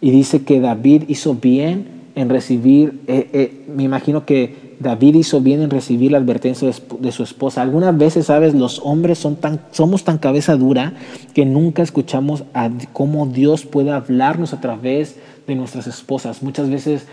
Y 0.00 0.10
dice 0.10 0.42
que 0.42 0.60
David 0.60 1.04
hizo 1.08 1.34
bien 1.34 1.86
en 2.16 2.28
recibir, 2.28 3.00
eh, 3.06 3.30
eh, 3.32 3.64
me 3.74 3.84
imagino 3.84 4.26
que 4.26 4.67
David 4.80 5.16
hizo 5.16 5.40
bien 5.40 5.62
en 5.62 5.70
recibir 5.70 6.12
la 6.12 6.18
advertencia 6.18 6.70
de 7.00 7.12
su 7.12 7.22
esposa. 7.22 7.62
Algunas 7.62 7.96
veces, 7.96 8.26
sabes, 8.26 8.54
los 8.54 8.80
hombres 8.84 9.18
son 9.18 9.36
tan, 9.36 9.60
somos 9.72 10.04
tan 10.04 10.18
cabeza 10.18 10.56
dura 10.56 10.92
que 11.34 11.44
nunca 11.44 11.82
escuchamos 11.82 12.44
a 12.54 12.70
cómo 12.92 13.26
Dios 13.26 13.64
puede 13.64 13.90
hablarnos 13.90 14.52
a 14.52 14.60
través 14.60 15.16
de 15.46 15.54
nuestras 15.54 15.86
esposas. 15.86 16.42
Muchas 16.42 16.70
veces 16.70 17.06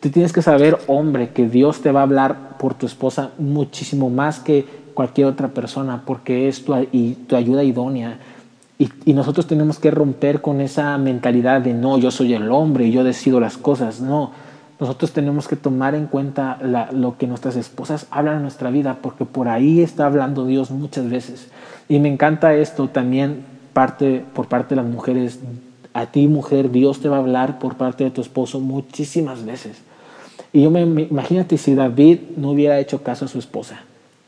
Tú 0.00 0.08
tienes 0.08 0.32
que 0.32 0.40
saber, 0.40 0.78
hombre, 0.86 1.28
que 1.28 1.46
Dios 1.46 1.82
te 1.82 1.92
va 1.92 2.00
a 2.00 2.04
hablar 2.04 2.56
por 2.58 2.72
tu 2.72 2.86
esposa 2.86 3.32
muchísimo 3.38 4.08
más 4.08 4.40
que 4.40 4.64
cualquier 4.94 5.26
otra 5.26 5.48
persona, 5.48 6.02
porque 6.06 6.48
es 6.48 6.64
tu, 6.64 6.74
y, 6.90 7.12
tu 7.26 7.36
ayuda 7.36 7.62
idónea. 7.62 8.18
Y, 8.78 8.88
y, 9.04 9.12
nosotros 9.12 9.46
tenemos 9.46 9.78
que 9.78 9.90
romper 9.90 10.40
con 10.40 10.62
esa 10.62 10.96
mentalidad 10.96 11.60
de 11.60 11.74
no, 11.74 11.98
yo 11.98 12.10
soy 12.10 12.32
el 12.32 12.50
hombre 12.50 12.86
y 12.86 12.92
yo 12.92 13.04
decido 13.04 13.40
las 13.40 13.58
cosas. 13.58 14.00
No, 14.00 14.30
nosotros 14.80 15.12
tenemos 15.12 15.46
que 15.46 15.56
tomar 15.56 15.94
en 15.94 16.06
cuenta 16.06 16.58
la, 16.62 16.90
lo 16.90 17.18
que 17.18 17.26
nuestras 17.26 17.54
esposas 17.56 18.06
hablan 18.10 18.36
en 18.36 18.42
nuestra 18.42 18.70
vida, 18.70 18.98
porque 19.02 19.26
por 19.26 19.48
ahí 19.48 19.82
está 19.82 20.06
hablando 20.06 20.46
Dios 20.46 20.70
muchas 20.70 21.10
veces. 21.10 21.48
Y 21.86 21.98
me 21.98 22.08
encanta 22.08 22.54
esto 22.54 22.88
también 22.88 23.44
parte, 23.74 24.24
por 24.32 24.48
parte 24.48 24.74
de 24.74 24.82
las 24.82 24.90
mujeres. 24.90 25.38
A 25.92 26.06
ti, 26.06 26.28
mujer, 26.28 26.70
Dios 26.70 27.00
te 27.00 27.08
va 27.10 27.16
a 27.16 27.20
hablar 27.20 27.58
por 27.58 27.76
parte 27.76 28.04
de 28.04 28.10
tu 28.10 28.22
esposo 28.22 28.58
muchísimas 28.58 29.44
veces. 29.44 29.82
Y 30.52 30.62
yo 30.62 30.70
me, 30.70 30.82
imagínate 30.82 31.58
si 31.58 31.74
David 31.74 32.20
no 32.36 32.50
hubiera 32.50 32.78
hecho 32.78 33.02
caso 33.02 33.26
a 33.26 33.28
su 33.28 33.38
esposa, 33.38 33.82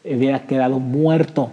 hubiera 0.05 0.47
quedado 0.47 0.79
muerto, 0.79 1.51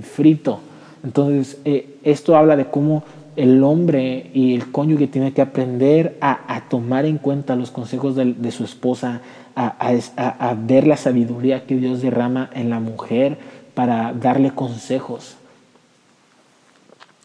frito. 0.00 0.60
Entonces, 1.02 1.58
eh, 1.64 1.96
esto 2.02 2.36
habla 2.36 2.56
de 2.56 2.66
cómo 2.66 3.02
el 3.36 3.62
hombre 3.64 4.30
y 4.34 4.54
el 4.54 4.70
cónyuge 4.70 5.06
tiene 5.06 5.32
que 5.32 5.42
aprender 5.42 6.18
a, 6.20 6.64
tomar 6.68 7.04
en 7.04 7.18
cuenta 7.18 7.56
los 7.56 7.70
consejos 7.70 8.14
de, 8.16 8.50
su 8.50 8.64
esposa, 8.64 9.20
a, 9.54 10.56
ver 10.58 10.86
la 10.86 10.96
sabiduría 10.96 11.64
que 11.66 11.76
Dios 11.76 12.02
derrama 12.02 12.50
en 12.54 12.70
la 12.70 12.80
mujer 12.80 13.38
para 13.74 14.12
darle 14.12 14.50
consejos. 14.50 15.36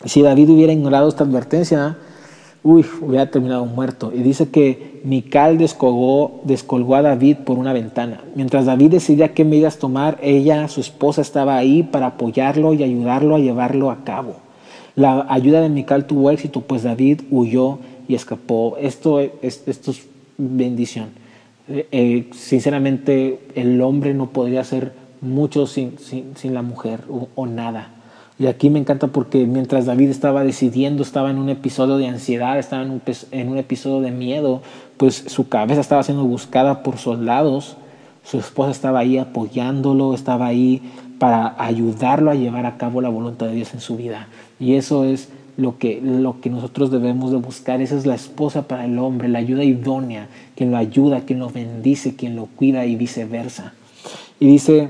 Si 0.05 0.21
David 0.21 0.49
hubiera 0.49 0.73
ignorado 0.73 1.09
esta 1.09 1.23
advertencia, 1.23 1.97
uy, 2.63 2.85
hubiera 3.01 3.29
terminado 3.29 3.65
muerto. 3.65 4.11
Y 4.13 4.19
dice 4.19 4.49
que 4.49 5.01
Mical 5.03 5.57
descolgó, 5.57 6.41
descolgó 6.43 6.95
a 6.95 7.01
David 7.01 7.37
por 7.37 7.57
una 7.57 7.73
ventana. 7.73 8.21
Mientras 8.35 8.65
David 8.65 8.91
decidía 8.91 9.33
qué 9.33 9.43
medidas 9.43 9.79
tomar, 9.79 10.19
ella, 10.21 10.67
su 10.67 10.81
esposa, 10.81 11.21
estaba 11.21 11.57
ahí 11.57 11.83
para 11.83 12.07
apoyarlo 12.07 12.73
y 12.73 12.83
ayudarlo 12.83 13.35
a 13.35 13.39
llevarlo 13.39 13.89
a 13.89 14.03
cabo. 14.03 14.46
La 14.97 15.27
ayuda 15.29 15.62
de 15.62 15.69
Mical 15.69 16.07
tuvo 16.07 16.31
éxito, 16.31 16.62
pues 16.62 16.81
David 16.81 17.21
huyó 17.29 17.77
y 18.07 18.15
escapó. 18.15 18.77
Esto 18.81 19.19
es, 19.19 19.62
esto 19.67 19.91
es 19.91 20.07
bendición. 20.39 21.10
Eh, 21.69 21.88
eh, 21.91 22.29
sinceramente, 22.33 23.39
el 23.53 23.79
hombre 23.81 24.15
no 24.15 24.31
podría 24.31 24.62
hacer 24.62 24.93
mucho 25.21 25.67
sin, 25.67 25.99
sin, 25.99 26.36
sin 26.36 26.55
la 26.55 26.63
mujer 26.63 27.01
o, 27.12 27.27
o 27.36 27.45
nada. 27.45 27.91
Y 28.39 28.47
aquí 28.47 28.71
me 28.71 28.79
encanta 28.79 29.05
porque 29.05 29.45
mientras 29.45 29.86
David 29.86 30.10
estaba 30.10 30.43
decidiendo, 30.43 31.03
estaba 31.03 31.29
en 31.29 31.38
un 31.38 31.49
episodio 31.49 31.97
de 31.97 32.07
ansiedad, 32.07 32.57
estaba 32.57 32.81
en 32.81 32.89
un, 32.89 33.01
en 33.29 33.49
un 33.49 33.60
episodio 33.60 34.01
de 34.01 34.10
miedo, 34.10 34.63
pues 34.97 35.25
su 35.27 35.47
cabeza 35.47 35.81
estaba 35.81 36.01
siendo 36.01 36.23
buscada 36.23 36.81
por 36.81 36.97
soldados, 36.97 37.77
su 38.23 38.39
esposa 38.39 38.71
estaba 38.71 38.97
ahí 38.97 39.19
apoyándolo, 39.19 40.15
estaba 40.15 40.47
ahí 40.47 40.81
para 41.19 41.55
ayudarlo 41.63 42.31
a 42.31 42.36
llevar 42.36 42.65
a 42.65 42.77
cabo 42.77 42.99
la 42.99 43.10
voluntad 43.10 43.45
de 43.45 43.53
Dios 43.53 43.75
en 43.75 43.79
su 43.79 43.95
vida. 43.95 44.27
Y 44.59 44.75
eso 44.75 45.05
es 45.05 45.29
lo 45.57 45.77
que, 45.77 45.99
lo 46.01 46.39
que 46.41 46.49
nosotros 46.49 46.91
debemos 46.91 47.31
de 47.31 47.37
buscar. 47.37 47.81
Esa 47.81 47.97
es 47.97 48.05
la 48.05 48.15
esposa 48.15 48.67
para 48.67 48.85
el 48.85 48.97
hombre, 48.99 49.27
la 49.27 49.39
ayuda 49.39 49.63
idónea, 49.63 50.27
quien 50.55 50.71
lo 50.71 50.77
ayuda, 50.77 51.21
quien 51.21 51.39
lo 51.39 51.49
bendice, 51.49 52.15
quien 52.15 52.35
lo 52.35 52.45
cuida 52.45 52.85
y 52.85 52.95
viceversa. 52.95 53.73
Y 54.39 54.47
dice 54.47 54.89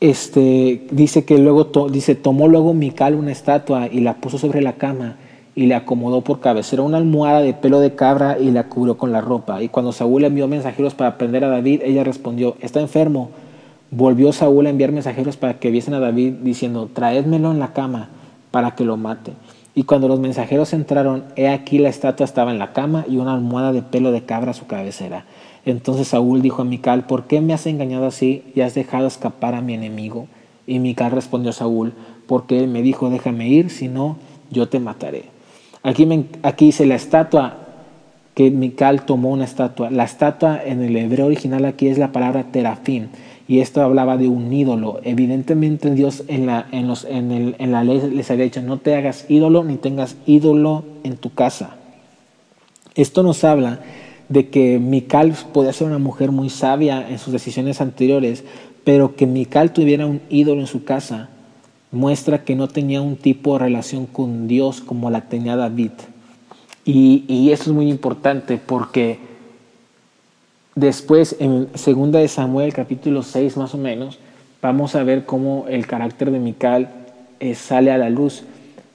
este, 0.00 0.86
dice 0.92 1.24
que 1.24 1.38
luego 1.38 1.88
dice, 1.88 2.14
tomó 2.14 2.46
luego 2.46 2.72
Mical 2.72 3.16
una 3.16 3.32
estatua 3.32 3.88
y 3.88 4.00
la 4.00 4.14
puso 4.14 4.38
sobre 4.38 4.62
la 4.62 4.74
cama 4.74 5.16
y 5.56 5.66
le 5.66 5.74
acomodó 5.74 6.20
por 6.20 6.38
cabecera 6.38 6.82
una 6.82 6.98
almohada 6.98 7.40
de 7.40 7.52
pelo 7.52 7.80
de 7.80 7.96
cabra 7.96 8.38
y 8.38 8.52
la 8.52 8.68
cubrió 8.68 8.96
con 8.96 9.10
la 9.10 9.20
ropa. 9.20 9.60
Y 9.60 9.68
cuando 9.68 9.90
Saúl 9.90 10.24
envió 10.24 10.46
mensajeros 10.46 10.94
para 10.94 11.18
prender 11.18 11.42
a 11.42 11.48
David, 11.48 11.82
ella 11.82 12.04
respondió, 12.04 12.56
está 12.60 12.80
enfermo. 12.80 13.30
Volvió 13.90 14.32
Saúl 14.32 14.66
a 14.66 14.70
enviar 14.70 14.92
mensajeros 14.92 15.36
para 15.36 15.58
que 15.58 15.70
viesen 15.70 15.94
a 15.94 16.00
David 16.00 16.34
diciendo, 16.42 16.90
traédmelo 16.92 17.50
en 17.50 17.58
la 17.58 17.72
cama 17.72 18.08
para 18.50 18.72
que 18.72 18.84
lo 18.84 18.96
mate. 18.96 19.32
Y 19.74 19.84
cuando 19.84 20.08
los 20.08 20.20
mensajeros 20.20 20.72
entraron, 20.72 21.24
he 21.36 21.48
aquí 21.48 21.78
la 21.78 21.88
estatua 21.88 22.24
estaba 22.24 22.50
en 22.50 22.58
la 22.58 22.72
cama 22.72 23.04
y 23.08 23.16
una 23.16 23.32
almohada 23.32 23.72
de 23.72 23.82
pelo 23.82 24.10
de 24.10 24.24
cabra 24.24 24.50
a 24.50 24.54
su 24.54 24.66
cabecera. 24.66 25.24
Entonces 25.64 26.08
Saúl 26.08 26.42
dijo 26.42 26.62
a 26.62 26.64
Mical, 26.64 27.06
¿por 27.06 27.26
qué 27.26 27.40
me 27.40 27.54
has 27.54 27.66
engañado 27.66 28.06
así 28.06 28.42
y 28.54 28.62
has 28.62 28.74
dejado 28.74 29.06
escapar 29.06 29.54
a 29.54 29.60
mi 29.60 29.74
enemigo? 29.74 30.26
Y 30.66 30.80
Mical 30.80 31.12
respondió 31.12 31.50
a 31.50 31.54
Saúl, 31.54 31.92
porque 32.26 32.58
él 32.58 32.68
me 32.68 32.82
dijo, 32.82 33.08
déjame 33.08 33.48
ir, 33.48 33.70
si 33.70 33.88
no, 33.88 34.16
yo 34.50 34.68
te 34.68 34.80
mataré. 34.80 35.26
Aquí, 35.82 36.08
aquí 36.42 36.66
dice 36.66 36.84
la 36.84 36.94
estatua, 36.94 37.56
que 38.34 38.50
Mical 38.50 39.04
tomó 39.04 39.30
una 39.30 39.44
estatua. 39.44 39.90
La 39.90 40.04
estatua 40.04 40.62
en 40.64 40.82
el 40.82 40.96
hebreo 40.96 41.26
original 41.26 41.64
aquí 41.64 41.88
es 41.88 41.98
la 41.98 42.12
palabra 42.12 42.44
terafín, 42.52 43.08
y 43.48 43.60
esto 43.60 43.82
hablaba 43.82 44.18
de 44.18 44.28
un 44.28 44.52
ídolo. 44.52 45.00
Evidentemente 45.04 45.90
Dios 45.90 46.22
en 46.28 46.46
la, 46.46 46.68
en, 46.70 46.86
los, 46.86 47.04
en, 47.04 47.32
el, 47.32 47.56
en 47.58 47.72
la 47.72 47.82
ley 47.82 48.00
les 48.12 48.30
había 48.30 48.44
dicho, 48.44 48.60
no 48.60 48.76
te 48.76 48.94
hagas 48.94 49.24
ídolo 49.30 49.64
ni 49.64 49.76
tengas 49.76 50.16
ídolo 50.26 50.84
en 51.02 51.16
tu 51.16 51.32
casa. 51.32 51.76
Esto 52.94 53.22
nos 53.22 53.42
habla 53.44 53.80
de 54.28 54.50
que 54.50 54.78
Mical 54.78 55.34
podía 55.54 55.72
ser 55.72 55.86
una 55.86 55.98
mujer 55.98 56.30
muy 56.30 56.50
sabia 56.50 57.08
en 57.08 57.18
sus 57.18 57.32
decisiones 57.32 57.80
anteriores, 57.80 58.44
pero 58.84 59.16
que 59.16 59.26
Mical 59.26 59.72
tuviera 59.72 60.06
un 60.06 60.20
ídolo 60.28 60.60
en 60.60 60.66
su 60.66 60.84
casa 60.84 61.30
muestra 61.90 62.44
que 62.44 62.54
no 62.54 62.68
tenía 62.68 63.00
un 63.00 63.16
tipo 63.16 63.54
de 63.54 63.60
relación 63.60 64.04
con 64.04 64.46
Dios 64.46 64.82
como 64.82 65.10
la 65.10 65.22
tenía 65.22 65.56
David. 65.56 65.92
Y, 66.84 67.24
y 67.28 67.50
eso 67.50 67.64
es 67.64 67.68
muy 67.68 67.88
importante 67.88 68.58
porque 68.58 69.27
después 70.78 71.36
en 71.40 71.68
2 71.72 72.12
de 72.12 72.28
Samuel 72.28 72.72
capítulo 72.72 73.22
6 73.22 73.56
más 73.56 73.74
o 73.74 73.78
menos, 73.78 74.18
vamos 74.62 74.94
a 74.94 75.02
ver 75.02 75.24
cómo 75.24 75.66
el 75.68 75.86
carácter 75.86 76.30
de 76.30 76.38
Mical 76.38 76.88
eh, 77.40 77.54
sale 77.54 77.90
a 77.90 77.98
la 77.98 78.10
luz. 78.10 78.44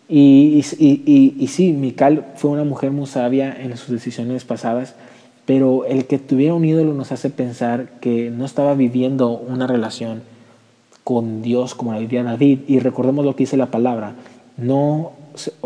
Y, 0.09 0.63
y, 0.79 1.35
y, 1.37 1.47
sí, 1.47 1.73
Mical 1.73 2.33
fue 2.35 2.51
una 2.51 2.63
mujer 2.63 2.91
muy 2.91 3.07
sabia 3.07 3.55
en 3.59 3.75
sus 3.77 3.89
decisiones 3.89 4.43
pasadas, 4.43 4.95
pero 5.45 5.85
el 5.85 6.05
que 6.05 6.19
tuviera 6.19 6.53
un 6.53 6.65
ídolo 6.65 6.93
nos 6.93 7.11
hace 7.11 7.29
pensar 7.29 7.89
que 7.99 8.29
no 8.29 8.45
estaba 8.45 8.75
viviendo 8.75 9.31
una 9.31 9.65
relación 9.65 10.21
con 11.03 11.41
Dios 11.41 11.73
como 11.73 11.93
la 11.93 11.99
vivía 11.99 12.23
David. 12.23 12.59
Y 12.67 12.79
recordemos 12.79 13.25
lo 13.25 13.35
que 13.35 13.43
dice 13.43 13.57
la 13.57 13.71
palabra, 13.71 14.15
no, 14.57 15.13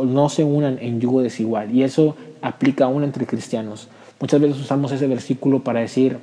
no 0.01 0.29
se 0.29 0.43
unan 0.43 0.77
en 0.81 1.01
yugo 1.01 1.21
desigual. 1.21 1.75
Y 1.75 1.83
eso 1.83 2.15
aplica 2.41 2.85
aún 2.85 3.03
entre 3.03 3.25
cristianos. 3.25 3.89
Muchas 4.19 4.41
veces 4.41 4.59
usamos 4.59 4.91
ese 4.91 5.07
versículo 5.07 5.59
para 5.59 5.79
decir, 5.79 6.17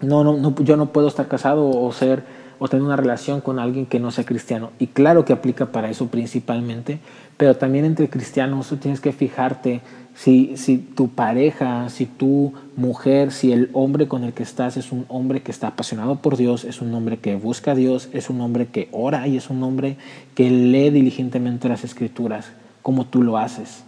no, 0.00 0.24
no, 0.24 0.54
yo 0.56 0.76
no 0.76 0.92
puedo 0.92 1.08
estar 1.08 1.28
casado 1.28 1.68
o 1.68 1.92
ser 1.92 2.24
o 2.58 2.68
tener 2.68 2.84
una 2.84 2.96
relación 2.96 3.40
con 3.40 3.58
alguien 3.58 3.86
que 3.86 3.98
no 3.98 4.10
sea 4.10 4.24
cristiano. 4.24 4.70
Y 4.78 4.88
claro 4.88 5.24
que 5.24 5.32
aplica 5.32 5.72
para 5.72 5.88
eso 5.88 6.08
principalmente, 6.08 6.98
pero 7.38 7.56
también 7.56 7.86
entre 7.86 8.10
cristianos 8.10 8.68
tú 8.68 8.76
tienes 8.76 9.00
que 9.00 9.12
fijarte 9.12 9.80
Si, 10.14 10.58
si 10.58 10.76
tu 10.76 11.08
pareja, 11.08 11.88
si 11.88 12.04
tu 12.04 12.52
mujer, 12.76 13.30
si 13.30 13.52
el 13.52 13.70
hombre 13.72 14.08
con 14.08 14.24
el 14.24 14.34
que 14.34 14.42
estás 14.42 14.76
es 14.76 14.92
un 14.92 15.06
hombre 15.08 15.40
que 15.40 15.50
está 15.50 15.68
apasionado 15.68 16.16
por 16.16 16.36
Dios, 16.36 16.64
es 16.64 16.82
un 16.82 16.92
hombre 16.92 17.16
que 17.16 17.36
busca 17.36 17.70
a 17.70 17.74
Dios, 17.74 18.10
es 18.12 18.28
un 18.28 18.40
hombre 18.42 18.66
que 18.66 18.88
ora 18.92 19.26
y 19.26 19.38
es 19.38 19.48
un 19.48 19.62
hombre 19.62 19.96
que 20.34 20.50
lee 20.50 20.90
diligentemente 20.90 21.70
las 21.70 21.84
escrituras, 21.84 22.50
como 22.82 23.06
tú 23.06 23.22
lo 23.22 23.38
haces. 23.38 23.84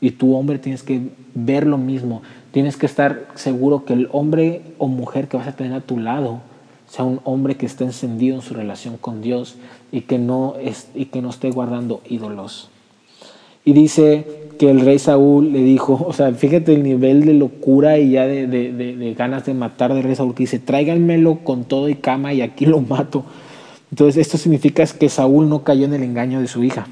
Y 0.00 0.12
tu 0.12 0.34
hombre 0.34 0.58
tienes 0.58 0.82
que 0.82 1.10
ver 1.34 1.66
lo 1.66 1.76
mismo, 1.76 2.22
tienes 2.56 2.78
que 2.78 2.86
estar 2.86 3.26
seguro 3.34 3.84
que 3.84 3.92
el 3.92 4.08
hombre 4.12 4.62
o 4.78 4.88
mujer 4.88 5.28
que 5.28 5.36
vas 5.36 5.46
a 5.46 5.52
tener 5.52 5.74
a 5.74 5.82
tu 5.82 5.98
lado 5.98 6.40
sea 6.88 7.04
un 7.04 7.20
hombre 7.24 7.56
que 7.56 7.66
esté 7.66 7.84
encendido 7.84 8.34
en 8.34 8.40
su 8.40 8.54
relación 8.54 8.96
con 8.96 9.20
Dios 9.20 9.56
y 9.92 10.00
que 10.00 10.18
no, 10.18 10.54
es, 10.58 10.88
y 10.94 11.04
que 11.04 11.20
no 11.20 11.28
esté 11.28 11.50
guardando 11.50 12.00
ídolos. 12.08 12.70
Y 13.66 13.74
dice 13.74 14.48
que 14.58 14.70
el 14.70 14.80
rey 14.80 14.98
Saúl 14.98 15.52
le 15.52 15.62
dijo, 15.62 16.02
o 16.08 16.14
sea, 16.14 16.32
fíjate 16.32 16.72
el 16.72 16.82
nivel 16.82 17.26
de 17.26 17.34
locura 17.34 17.98
y 17.98 18.12
ya 18.12 18.26
de, 18.26 18.46
de, 18.46 18.72
de, 18.72 19.12
ganas 19.12 19.44
de 19.44 19.52
matar 19.52 19.92
del 19.92 20.04
rey 20.04 20.16
Saúl, 20.16 20.34
que 20.34 20.44
dice, 20.44 20.58
tráiganmelo 20.58 21.40
con 21.44 21.64
todo 21.64 21.90
y 21.90 21.96
cama 21.96 22.32
y 22.32 22.40
aquí 22.40 22.64
lo 22.64 22.80
mato. 22.80 23.26
Entonces 23.90 24.16
esto 24.16 24.38
significa 24.38 24.82
que 24.86 25.10
Saúl 25.10 25.50
no 25.50 25.62
cayó 25.62 25.84
en 25.84 25.92
el 25.92 26.02
engaño 26.02 26.40
de 26.40 26.48
su 26.48 26.64
hija. 26.64 26.86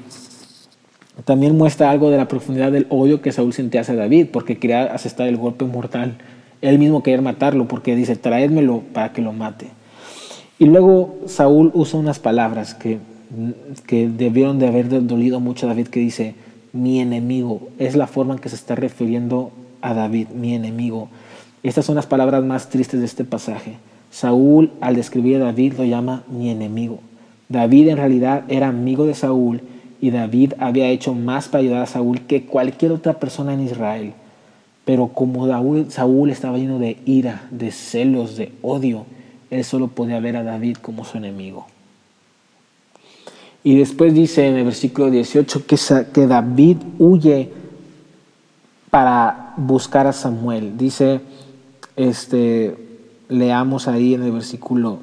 También 1.23 1.57
muestra 1.57 1.89
algo 1.89 2.09
de 2.09 2.17
la 2.17 2.27
profundidad 2.27 2.71
del 2.71 2.87
odio 2.89 3.21
que 3.21 3.31
Saúl 3.31 3.53
sentía 3.53 3.81
hacia 3.81 3.95
David, 3.95 4.27
porque 4.31 4.57
quería 4.57 4.83
asestar 4.83 5.27
el 5.27 5.37
golpe 5.37 5.65
mortal. 5.65 6.17
Él 6.61 6.77
mismo 6.77 7.03
quería 7.03 7.21
matarlo, 7.21 7.67
porque 7.67 7.95
dice, 7.95 8.15
traédmelo 8.15 8.81
para 8.93 9.13
que 9.13 9.21
lo 9.21 9.31
mate. 9.31 9.67
Y 10.59 10.65
luego 10.65 11.15
Saúl 11.25 11.71
usa 11.73 11.99
unas 11.99 12.19
palabras 12.19 12.73
que, 12.73 12.99
que 13.87 14.09
debieron 14.09 14.59
de 14.59 14.67
haber 14.67 14.89
dolido 15.07 15.39
mucho 15.39 15.65
a 15.65 15.69
David, 15.69 15.87
que 15.87 16.01
dice, 16.01 16.35
mi 16.73 16.99
enemigo. 16.99 17.69
Es 17.79 17.95
la 17.95 18.07
forma 18.07 18.33
en 18.33 18.39
que 18.39 18.49
se 18.49 18.55
está 18.55 18.75
refiriendo 18.75 19.51
a 19.81 19.93
David, 19.93 20.27
mi 20.29 20.53
enemigo. 20.53 21.07
Estas 21.63 21.85
son 21.85 21.95
las 21.95 22.05
palabras 22.05 22.43
más 22.43 22.69
tristes 22.69 22.99
de 22.99 23.05
este 23.05 23.23
pasaje. 23.23 23.77
Saúl, 24.11 24.71
al 24.81 24.95
describir 24.95 25.37
a 25.37 25.45
David, 25.45 25.73
lo 25.77 25.85
llama 25.85 26.23
mi 26.29 26.49
enemigo. 26.49 26.99
David 27.47 27.89
en 27.89 27.97
realidad 27.97 28.43
era 28.49 28.67
amigo 28.67 29.05
de 29.05 29.13
Saúl 29.13 29.61
y 30.05 30.11
David 30.11 30.53
había 30.59 30.89
hecho 30.89 31.15
más 31.15 31.47
para 31.47 31.63
ayudar 31.63 31.81
a 31.81 31.87
Saúl 31.87 32.21
que 32.27 32.45
cualquier 32.45 32.91
otra 32.91 33.13
persona 33.19 33.55
en 33.55 33.61
Israel. 33.61 34.13
Pero 34.85 35.07
como 35.07 35.47
Saúl 35.89 36.29
estaba 36.29 36.59
lleno 36.59 36.77
de 36.77 36.99
ira, 37.05 37.47
de 37.49 37.71
celos, 37.71 38.37
de 38.37 38.51
odio, 38.61 39.07
él 39.49 39.63
solo 39.63 39.87
podía 39.87 40.19
ver 40.19 40.37
a 40.37 40.43
David 40.43 40.77
como 40.79 41.05
su 41.05 41.17
enemigo. 41.17 41.65
Y 43.63 43.79
después 43.79 44.13
dice 44.13 44.47
en 44.47 44.57
el 44.57 44.65
versículo 44.65 45.09
18 45.09 45.65
que, 45.65 45.75
que 46.13 46.27
David 46.27 46.77
huye 46.99 47.49
para 48.91 49.55
buscar 49.57 50.05
a 50.05 50.13
Samuel. 50.13 50.77
Dice, 50.77 51.19
este, 51.95 52.75
leamos 53.27 53.87
ahí 53.87 54.13
en 54.13 54.21
el 54.21 54.33
versículo 54.33 54.99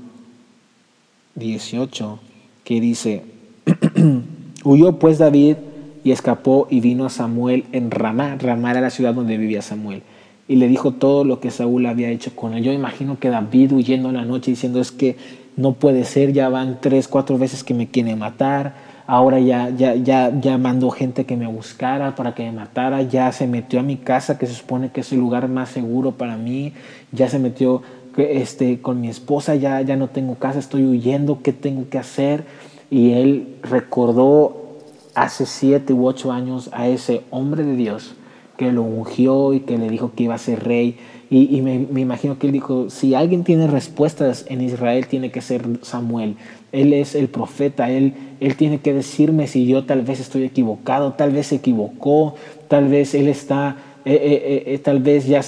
18 1.35 2.21
que 2.63 2.81
dice, 2.81 3.25
huyó 4.65 4.99
pues 4.99 5.19
David 5.19 5.57
y 6.05 6.13
escapó 6.13 6.67
y 6.71 6.81
vino 6.81 7.05
a 7.05 7.11
Samuel 7.11 7.65
en 7.73 7.91
Ramá. 7.91 8.37
Ramá 8.37 8.73
era 8.73 8.81
la 8.81 8.91
ciudad 8.91 9.15
donde 9.15 9.37
vivía 9.37 9.63
Samuel. 9.63 10.03
Y 10.49 10.57
le 10.57 10.69
dijo 10.69 10.93
todo 10.93 11.25
lo 11.25 11.41
que 11.41 11.51
Saúl 11.51 11.87
había 11.87 12.11
hecho 12.11 12.35
con 12.35 12.55
él. 12.55 12.65
Yo 12.65 12.73
imagino 12.73 13.19
que 13.19 13.31
David 13.31 13.73
huyendo 13.73 14.09
en 14.09 14.17
la 14.17 14.25
noche 14.25 14.51
diciendo 14.51 14.81
es 14.81 14.91
que 14.91 15.17
no 15.57 15.75
puede 15.75 16.05
ser, 16.05 16.33
ya 16.33 16.49
van 16.49 16.79
tres, 16.81 17.09
cuatro 17.09 17.39
veces 17.39 17.63
que 17.63 17.75
me 17.75 17.89
quiere 17.89 18.17
matar, 18.17 18.75
ahora 19.07 19.39
ya, 19.39 19.69
ya, 19.71 19.95
ya, 19.95 20.33
ya 20.41 20.59
mandó 20.59 20.91
gente 20.91 21.25
que 21.25 21.37
me 21.37 21.47
buscara 21.47 22.15
para 22.15 22.35
que 22.35 22.45
me 22.45 22.53
matara, 22.53 23.03
ya 23.03 23.31
se 23.33 23.47
metió 23.47 23.81
a 23.81 23.83
mi 23.83 23.97
casa, 23.97 24.39
que 24.39 24.47
se 24.47 24.55
supone 24.55 24.91
que 24.91 25.03
es 25.03 25.13
el 25.13 25.19
lugar 25.19 25.49
más 25.49 25.69
seguro 25.69 26.13
para 26.13 26.37
mí, 26.37 26.73
ya 27.13 27.29
se 27.29 27.39
metió 27.39 27.83
este, 28.17 28.81
con 28.81 29.01
mi 29.01 29.09
esposa, 29.09 29.55
ya, 29.55 29.81
ya 29.83 29.97
no 29.97 30.09
tengo 30.09 30.37
casa, 30.37 30.59
estoy 30.59 30.85
huyendo, 30.87 31.41
¿qué 31.43 31.53
tengo 31.53 31.89
que 31.89 31.99
hacer? 31.99 32.45
Y 32.93 33.13
él 33.13 33.57
recordó 33.63 34.77
hace 35.15 35.47
siete 35.47 35.95
u 35.95 36.07
ocho 36.07 36.31
años 36.31 36.69
a 36.73 36.89
ese 36.89 37.23
hombre 37.31 37.65
de 37.65 37.75
Dios 37.75 38.15
que 38.59 38.71
lo 38.71 38.83
ungió 38.83 39.55
y 39.55 39.61
que 39.61 39.79
le 39.79 39.89
dijo 39.89 40.13
que 40.15 40.25
iba 40.25 40.35
a 40.35 40.39
ser 40.39 40.63
rey 40.63 40.99
y, 41.35 41.63
me, 41.63 41.87
imagino 41.99 42.39
que 42.39 42.49
él 42.49 42.53
dijo, 42.53 42.91
si 42.91 43.15
alguien 43.15 43.43
tiene 43.43 43.67
respuestas 43.67 44.45
en 44.51 44.61
Israel, 44.61 45.07
tiene 45.07 45.31
que 45.31 45.41
ser 45.41 45.63
Samuel. 45.81 46.37
Él 46.73 46.93
es 46.93 47.15
el 47.15 47.29
profeta, 47.29 47.89
él, 47.89 48.13
él 48.39 48.55
tiene 48.55 48.81
que 48.81 48.93
decirme 48.93 49.47
si 49.47 49.67
yo 49.67 49.87
tal 49.87 50.03
vez 50.03 50.21
estoy 50.21 50.45
equivocado, 50.45 51.15
tal 51.15 51.31
vez 51.31 51.47
se 51.47 51.55
equivocó, 51.55 52.35
tal 52.69 52.89
vez 52.89 53.15
él 53.15 53.29
está, 53.29 53.77
eh, 54.05 54.13
eh, 54.13 54.63
eh, 54.75 54.79
tal 54.79 54.99
vez 54.99 55.27
ya 55.27 55.41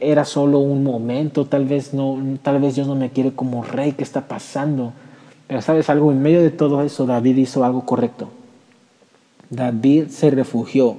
era 0.00 0.24
solo 0.24 0.60
un 0.60 0.84
momento, 0.84 1.44
tal 1.46 1.64
vez, 1.64 1.92
no, 1.92 2.16
tal 2.44 2.60
vez 2.60 2.76
Dios 2.76 2.86
no 2.86 2.94
me 2.94 3.10
quiere 3.10 3.32
como 3.32 3.64
rey, 3.64 3.94
¿qué 3.98 4.04
está 4.04 4.28
pasando? 4.28 4.92
Sabes 5.60 5.90
algo, 5.90 6.12
en 6.12 6.22
medio 6.22 6.40
de 6.40 6.50
todo 6.50 6.82
eso 6.82 7.04
David 7.04 7.36
hizo 7.36 7.64
algo 7.64 7.84
correcto. 7.84 8.28
David 9.50 10.08
se 10.08 10.30
refugió 10.30 10.96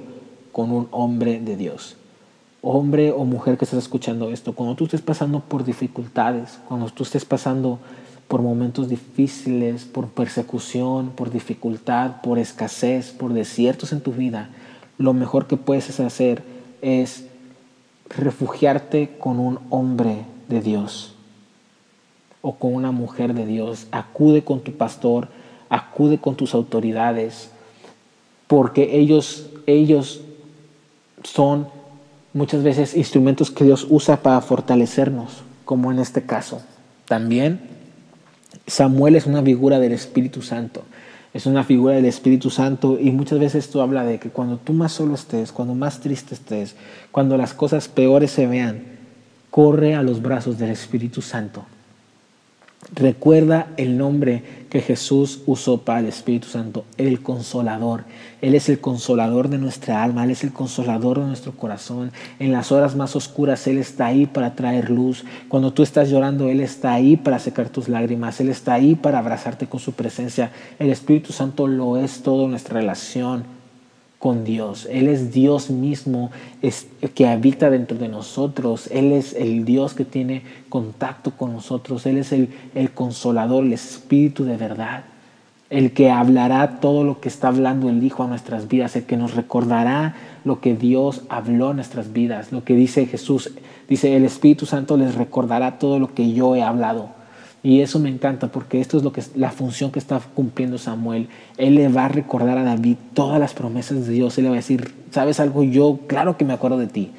con 0.52 0.70
un 0.70 0.86
hombre 0.92 1.40
de 1.40 1.56
Dios. 1.56 1.96
Hombre 2.62 3.10
o 3.10 3.24
mujer 3.24 3.58
que 3.58 3.64
estás 3.64 3.82
escuchando 3.82 4.30
esto, 4.30 4.54
cuando 4.54 4.76
tú 4.76 4.84
estés 4.84 5.02
pasando 5.02 5.40
por 5.40 5.64
dificultades, 5.64 6.58
cuando 6.68 6.88
tú 6.90 7.02
estés 7.02 7.24
pasando 7.24 7.78
por 8.28 8.42
momentos 8.42 8.88
difíciles, 8.88 9.84
por 9.84 10.08
persecución, 10.08 11.10
por 11.10 11.30
dificultad, 11.30 12.22
por 12.22 12.38
escasez, 12.38 13.10
por 13.10 13.32
desiertos 13.32 13.92
en 13.92 14.00
tu 14.00 14.12
vida, 14.12 14.50
lo 14.98 15.12
mejor 15.12 15.46
que 15.46 15.56
puedes 15.56 15.98
hacer 16.00 16.42
es 16.80 17.26
refugiarte 18.08 19.16
con 19.18 19.40
un 19.40 19.58
hombre 19.70 20.24
de 20.48 20.60
Dios 20.60 21.13
o 22.44 22.56
con 22.56 22.74
una 22.74 22.92
mujer 22.92 23.32
de 23.32 23.46
Dios. 23.46 23.86
Acude 23.90 24.44
con 24.44 24.60
tu 24.60 24.72
pastor, 24.72 25.28
acude 25.70 26.18
con 26.18 26.36
tus 26.36 26.52
autoridades, 26.52 27.50
porque 28.46 28.98
ellos, 28.98 29.46
ellos 29.66 30.20
son 31.22 31.68
muchas 32.34 32.62
veces 32.62 32.94
instrumentos 32.94 33.50
que 33.50 33.64
Dios 33.64 33.86
usa 33.88 34.18
para 34.18 34.42
fortalecernos, 34.42 35.42
como 35.64 35.90
en 35.90 35.98
este 35.98 36.26
caso. 36.26 36.60
También 37.06 37.62
Samuel 38.66 39.16
es 39.16 39.24
una 39.24 39.42
figura 39.42 39.78
del 39.78 39.92
Espíritu 39.92 40.42
Santo. 40.42 40.82
Es 41.32 41.46
una 41.46 41.64
figura 41.64 41.94
del 41.94 42.04
Espíritu 42.04 42.50
Santo 42.50 42.98
y 43.00 43.10
muchas 43.10 43.38
veces 43.38 43.70
tú 43.70 43.80
habla 43.80 44.04
de 44.04 44.18
que 44.18 44.28
cuando 44.28 44.58
tú 44.58 44.74
más 44.74 44.92
solo 44.92 45.14
estés, 45.14 45.50
cuando 45.50 45.74
más 45.74 46.00
triste 46.00 46.34
estés, 46.34 46.76
cuando 47.10 47.38
las 47.38 47.54
cosas 47.54 47.88
peores 47.88 48.30
se 48.32 48.46
vean, 48.46 48.84
corre 49.50 49.94
a 49.94 50.02
los 50.02 50.20
brazos 50.20 50.58
del 50.58 50.70
Espíritu 50.70 51.22
Santo. 51.22 51.64
Recuerda 52.92 53.68
el 53.76 53.96
nombre 53.96 54.42
que 54.70 54.80
Jesús 54.80 55.42
usó 55.46 55.78
para 55.78 56.00
el 56.00 56.06
Espíritu 56.06 56.48
Santo, 56.48 56.84
el 56.96 57.22
consolador. 57.22 58.04
Él 58.40 58.54
es 58.54 58.68
el 58.68 58.80
consolador 58.80 59.48
de 59.48 59.58
nuestra 59.58 60.02
alma, 60.02 60.24
Él 60.24 60.30
es 60.30 60.44
el 60.44 60.52
consolador 60.52 61.20
de 61.20 61.26
nuestro 61.26 61.52
corazón. 61.52 62.12
En 62.38 62.52
las 62.52 62.72
horas 62.72 62.94
más 62.94 63.16
oscuras 63.16 63.66
Él 63.66 63.78
está 63.78 64.06
ahí 64.06 64.26
para 64.26 64.54
traer 64.54 64.90
luz. 64.90 65.24
Cuando 65.48 65.72
tú 65.72 65.82
estás 65.82 66.10
llorando, 66.10 66.48
Él 66.48 66.60
está 66.60 66.92
ahí 66.92 67.16
para 67.16 67.38
secar 67.38 67.68
tus 67.68 67.88
lágrimas, 67.88 68.40
Él 68.40 68.48
está 68.48 68.74
ahí 68.74 68.94
para 68.94 69.18
abrazarte 69.18 69.66
con 69.66 69.80
su 69.80 69.92
presencia. 69.92 70.50
El 70.78 70.90
Espíritu 70.90 71.32
Santo 71.32 71.66
lo 71.66 71.96
es 71.96 72.22
todo 72.22 72.48
nuestra 72.48 72.80
relación 72.80 73.63
con 74.24 74.42
Dios. 74.42 74.88
Él 74.90 75.08
es 75.08 75.32
Dios 75.32 75.68
mismo 75.68 76.30
es, 76.62 76.86
que 77.14 77.28
habita 77.28 77.68
dentro 77.68 77.98
de 77.98 78.08
nosotros. 78.08 78.88
Él 78.90 79.12
es 79.12 79.34
el 79.34 79.66
Dios 79.66 79.92
que 79.92 80.06
tiene 80.06 80.44
contacto 80.70 81.32
con 81.32 81.52
nosotros. 81.52 82.06
Él 82.06 82.16
es 82.16 82.32
el, 82.32 82.48
el 82.74 82.90
consolador, 82.92 83.66
el 83.66 83.74
Espíritu 83.74 84.46
de 84.46 84.56
verdad. 84.56 85.04
El 85.68 85.92
que 85.92 86.10
hablará 86.10 86.80
todo 86.80 87.04
lo 87.04 87.20
que 87.20 87.28
está 87.28 87.48
hablando 87.48 87.90
el 87.90 88.02
Hijo 88.02 88.22
a 88.22 88.26
nuestras 88.26 88.66
vidas. 88.66 88.96
El 88.96 89.04
que 89.04 89.18
nos 89.18 89.34
recordará 89.34 90.14
lo 90.42 90.58
que 90.62 90.74
Dios 90.74 91.20
habló 91.28 91.68
a 91.68 91.74
nuestras 91.74 92.14
vidas. 92.14 92.50
Lo 92.50 92.64
que 92.64 92.74
dice 92.74 93.04
Jesús. 93.04 93.52
Dice, 93.90 94.16
el 94.16 94.24
Espíritu 94.24 94.64
Santo 94.64 94.96
les 94.96 95.16
recordará 95.16 95.78
todo 95.78 95.98
lo 95.98 96.14
que 96.14 96.32
yo 96.32 96.56
he 96.56 96.62
hablado. 96.62 97.10
Y 97.64 97.80
eso 97.80 97.98
me 97.98 98.10
encanta 98.10 98.48
porque 98.48 98.78
esto 98.82 98.98
es 98.98 99.02
lo 99.04 99.10
que 99.10 99.22
la 99.36 99.50
función 99.50 99.90
que 99.90 99.98
está 99.98 100.20
cumpliendo 100.20 100.76
Samuel. 100.76 101.28
Él 101.56 101.76
le 101.76 101.88
va 101.88 102.04
a 102.04 102.08
recordar 102.08 102.58
a 102.58 102.62
David 102.62 102.96
todas 103.14 103.40
las 103.40 103.54
promesas 103.54 104.06
de 104.06 104.12
Dios. 104.12 104.36
Él 104.36 104.44
le 104.44 104.50
va 104.50 104.56
a 104.56 104.58
decir, 104.58 104.94
¿sabes 105.10 105.40
algo? 105.40 105.64
Yo, 105.64 106.00
claro 106.06 106.36
que 106.36 106.44
me 106.44 106.52
acuerdo 106.52 106.76
de 106.76 106.88
ti. 106.88 107.10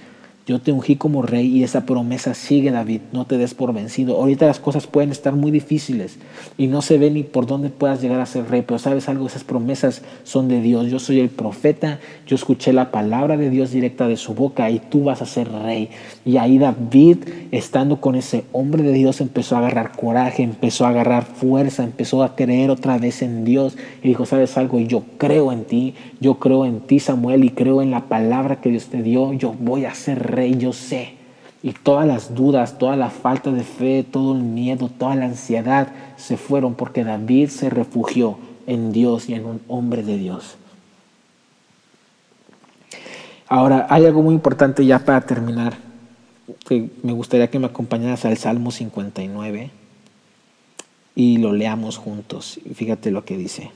Yo 0.48 0.62
te 0.62 0.72
ungí 0.72 0.96
como 0.96 1.24
rey 1.24 1.48
y 1.48 1.64
esa 1.64 1.88
promesa 1.88 2.36
sigue, 2.36 2.70
David. 2.70 3.02
No 3.12 3.26
te 3.26 3.40
des 3.40 3.56
por 3.56 3.74
vencido. 3.74 4.18
Ahorita 4.18 4.46
las 4.46 4.60
cosas 4.60 4.86
pueden 4.86 5.10
estar 5.10 5.34
muy 5.36 5.50
difíciles 5.50 6.20
y 6.56 6.68
no 6.68 6.84
se 6.84 7.00
ve 7.00 7.10
ni 7.10 7.24
por 7.24 7.48
dónde 7.48 7.70
puedas 7.70 8.00
llegar 8.00 8.20
a 8.20 8.28
ser 8.28 8.48
rey, 8.48 8.62
pero 8.62 8.78
sabes 8.78 9.10
algo, 9.10 9.26
esas 9.26 9.44
promesas 9.44 10.04
son 10.24 10.48
de 10.48 10.62
Dios. 10.62 10.92
Yo 10.92 11.00
soy 11.00 11.20
el 11.20 11.30
profeta, 11.30 12.00
yo 12.28 12.36
escuché 12.36 12.74
la 12.74 12.92
palabra 12.92 13.38
de 13.38 13.50
Dios 13.50 13.72
directa 13.72 14.08
de 14.08 14.18
su 14.18 14.36
boca 14.36 14.70
y 14.70 14.78
tú 14.78 15.06
vas 15.06 15.24
a 15.24 15.26
ser 15.26 15.52
rey. 15.52 15.90
Y 16.26 16.38
ahí 16.38 16.60
David, 16.60 17.18
estando 17.50 18.00
con 18.00 18.14
ese 18.14 18.44
hombre 18.52 18.84
de 18.84 18.94
Dios, 18.94 19.22
empezó 19.22 19.56
a 19.56 19.60
agarrar 19.60 19.94
coraje, 19.94 20.44
empezó 20.44 20.86
a 20.86 20.90
agarrar 20.90 21.26
fuerza, 21.26 21.84
empezó 21.84 22.22
a 22.22 22.36
creer 22.36 22.70
otra 22.70 23.00
vez 23.00 23.24
en 23.24 23.46
Dios 23.46 23.78
y 24.04 24.10
dijo, 24.10 24.28
sabes 24.28 24.60
algo, 24.60 24.80
yo 24.80 25.02
creo 25.18 25.52
en 25.52 25.64
ti, 25.64 25.96
yo 26.20 26.36
creo 26.36 26.68
en 26.68 26.82
ti 26.82 27.00
Samuel 27.00 27.44
y 27.44 27.50
creo 27.50 27.82
en 27.82 27.90
la 27.90 28.02
palabra 28.02 28.62
que 28.62 28.70
Dios 28.70 28.86
te 28.86 29.02
dio, 29.02 29.34
yo 29.34 29.56
voy 29.60 29.86
a 29.86 29.96
ser 29.96 30.22
rey 30.22 30.35
rey, 30.36 30.58
yo 30.58 30.74
sé. 30.74 31.14
Y 31.64 31.72
todas 31.72 32.06
las 32.06 32.36
dudas, 32.36 32.78
toda 32.78 32.96
la 32.96 33.10
falta 33.10 33.52
de 33.52 33.64
fe, 33.64 34.04
todo 34.04 34.36
el 34.36 34.44
miedo, 34.44 34.90
toda 34.90 35.16
la 35.16 35.26
ansiedad 35.26 35.88
se 36.18 36.38
fueron 36.38 36.76
porque 36.76 37.04
David 37.04 37.50
se 37.50 37.70
refugió 37.70 38.38
en 38.68 38.92
Dios 38.92 39.30
y 39.30 39.34
en 39.34 39.46
un 39.46 39.62
hombre 39.68 40.04
de 40.04 40.18
Dios. 40.18 40.58
Ahora, 43.48 43.88
hay 43.90 44.06
algo 44.06 44.22
muy 44.22 44.36
importante 44.36 44.86
ya 44.86 45.00
para 45.00 45.22
terminar, 45.22 45.78
que 46.68 46.90
me 47.04 47.14
gustaría 47.14 47.50
que 47.50 47.60
me 47.60 47.68
acompañaras 47.68 48.26
al 48.26 48.38
Salmo 48.38 48.72
59 48.72 49.72
y 51.16 51.38
lo 51.38 51.54
leamos 51.54 51.98
juntos. 51.98 52.60
Fíjate 52.74 53.12
lo 53.12 53.24
que 53.26 53.38
dice. 53.38 53.72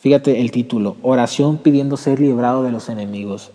Fíjate 0.00 0.40
el 0.40 0.50
título, 0.50 0.96
oración 1.02 1.58
pidiendo 1.58 1.96
ser 1.96 2.20
librado 2.20 2.62
de 2.62 2.70
los 2.70 2.90
enemigos 2.90 3.52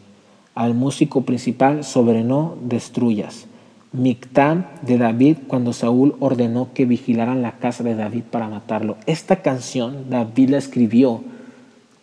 al 0.59 0.73
músico 0.73 1.21
principal 1.21 1.85
sobre 1.85 2.21
no 2.21 2.57
destruyas. 2.61 3.45
Mictán 3.93 4.67
de 4.81 4.97
David 4.97 5.37
cuando 5.47 5.71
Saúl 5.71 6.15
ordenó 6.19 6.73
que 6.73 6.83
vigilaran 6.83 7.41
la 7.41 7.53
casa 7.53 7.81
de 7.81 7.95
David 7.95 8.23
para 8.29 8.49
matarlo. 8.49 8.97
Esta 9.05 9.37
canción 9.37 10.09
David 10.09 10.49
la 10.49 10.57
escribió 10.57 11.23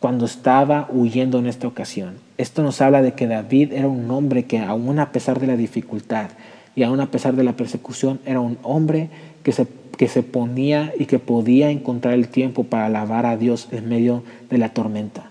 cuando 0.00 0.24
estaba 0.24 0.88
huyendo 0.90 1.38
en 1.38 1.48
esta 1.48 1.68
ocasión. 1.68 2.14
Esto 2.38 2.62
nos 2.62 2.80
habla 2.80 3.02
de 3.02 3.12
que 3.12 3.26
David 3.26 3.74
era 3.74 3.88
un 3.88 4.10
hombre 4.10 4.46
que 4.46 4.58
aún 4.58 5.00
a 5.00 5.12
pesar 5.12 5.38
de 5.38 5.48
la 5.48 5.58
dificultad 5.58 6.30
y 6.74 6.82
aún 6.82 7.00
a 7.00 7.10
pesar 7.10 7.36
de 7.36 7.44
la 7.44 7.56
persecución, 7.56 8.20
era 8.24 8.40
un 8.40 8.56
hombre 8.62 9.10
que 9.42 9.52
se, 9.52 9.66
que 9.98 10.08
se 10.08 10.22
ponía 10.22 10.94
y 10.98 11.04
que 11.04 11.18
podía 11.18 11.68
encontrar 11.68 12.14
el 12.14 12.28
tiempo 12.28 12.64
para 12.64 12.86
alabar 12.86 13.26
a 13.26 13.36
Dios 13.36 13.68
en 13.70 13.86
medio 13.90 14.22
de 14.48 14.56
la 14.56 14.70
tormenta. 14.70 15.28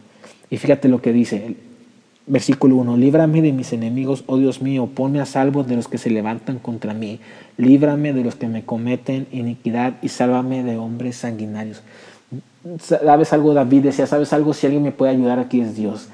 Y 0.52 0.58
fíjate 0.58 0.90
lo 0.90 1.02
que 1.02 1.12
dice, 1.12 1.56
Versículo 2.28 2.78
1. 2.78 2.98
Líbrame 2.98 3.42
de 3.42 3.52
mis 3.52 3.72
enemigos, 3.72 4.24
oh 4.26 4.38
Dios 4.38 4.62
mío, 4.62 4.90
ponme 4.94 5.22
a 5.22 5.26
salvo 5.26 5.64
de 5.64 5.76
los 5.76 5.88
que 5.88 6.00
se 6.00 6.10
levantan 6.10 6.58
contra 6.58 6.94
mí. 6.94 7.20
Líbrame 7.58 8.14
de 8.14 8.24
los 8.24 8.36
que 8.36 8.48
me 8.48 8.64
cometen 8.64 9.28
iniquidad 9.32 9.96
y 10.02 10.10
sálvame 10.10 10.64
de 10.64 10.78
hombres 10.78 11.18
sanguinarios. 11.18 11.84
¿Sabes 12.80 13.32
algo, 13.32 13.54
David? 13.54 13.84
Decía, 13.84 14.08
¿sabes 14.08 14.34
algo? 14.34 14.54
Si 14.54 14.66
alguien 14.66 14.82
me 14.82 14.92
puede 14.92 15.12
ayudar 15.12 15.38
aquí 15.38 15.62
es 15.62 15.76
Dios. 15.76 16.10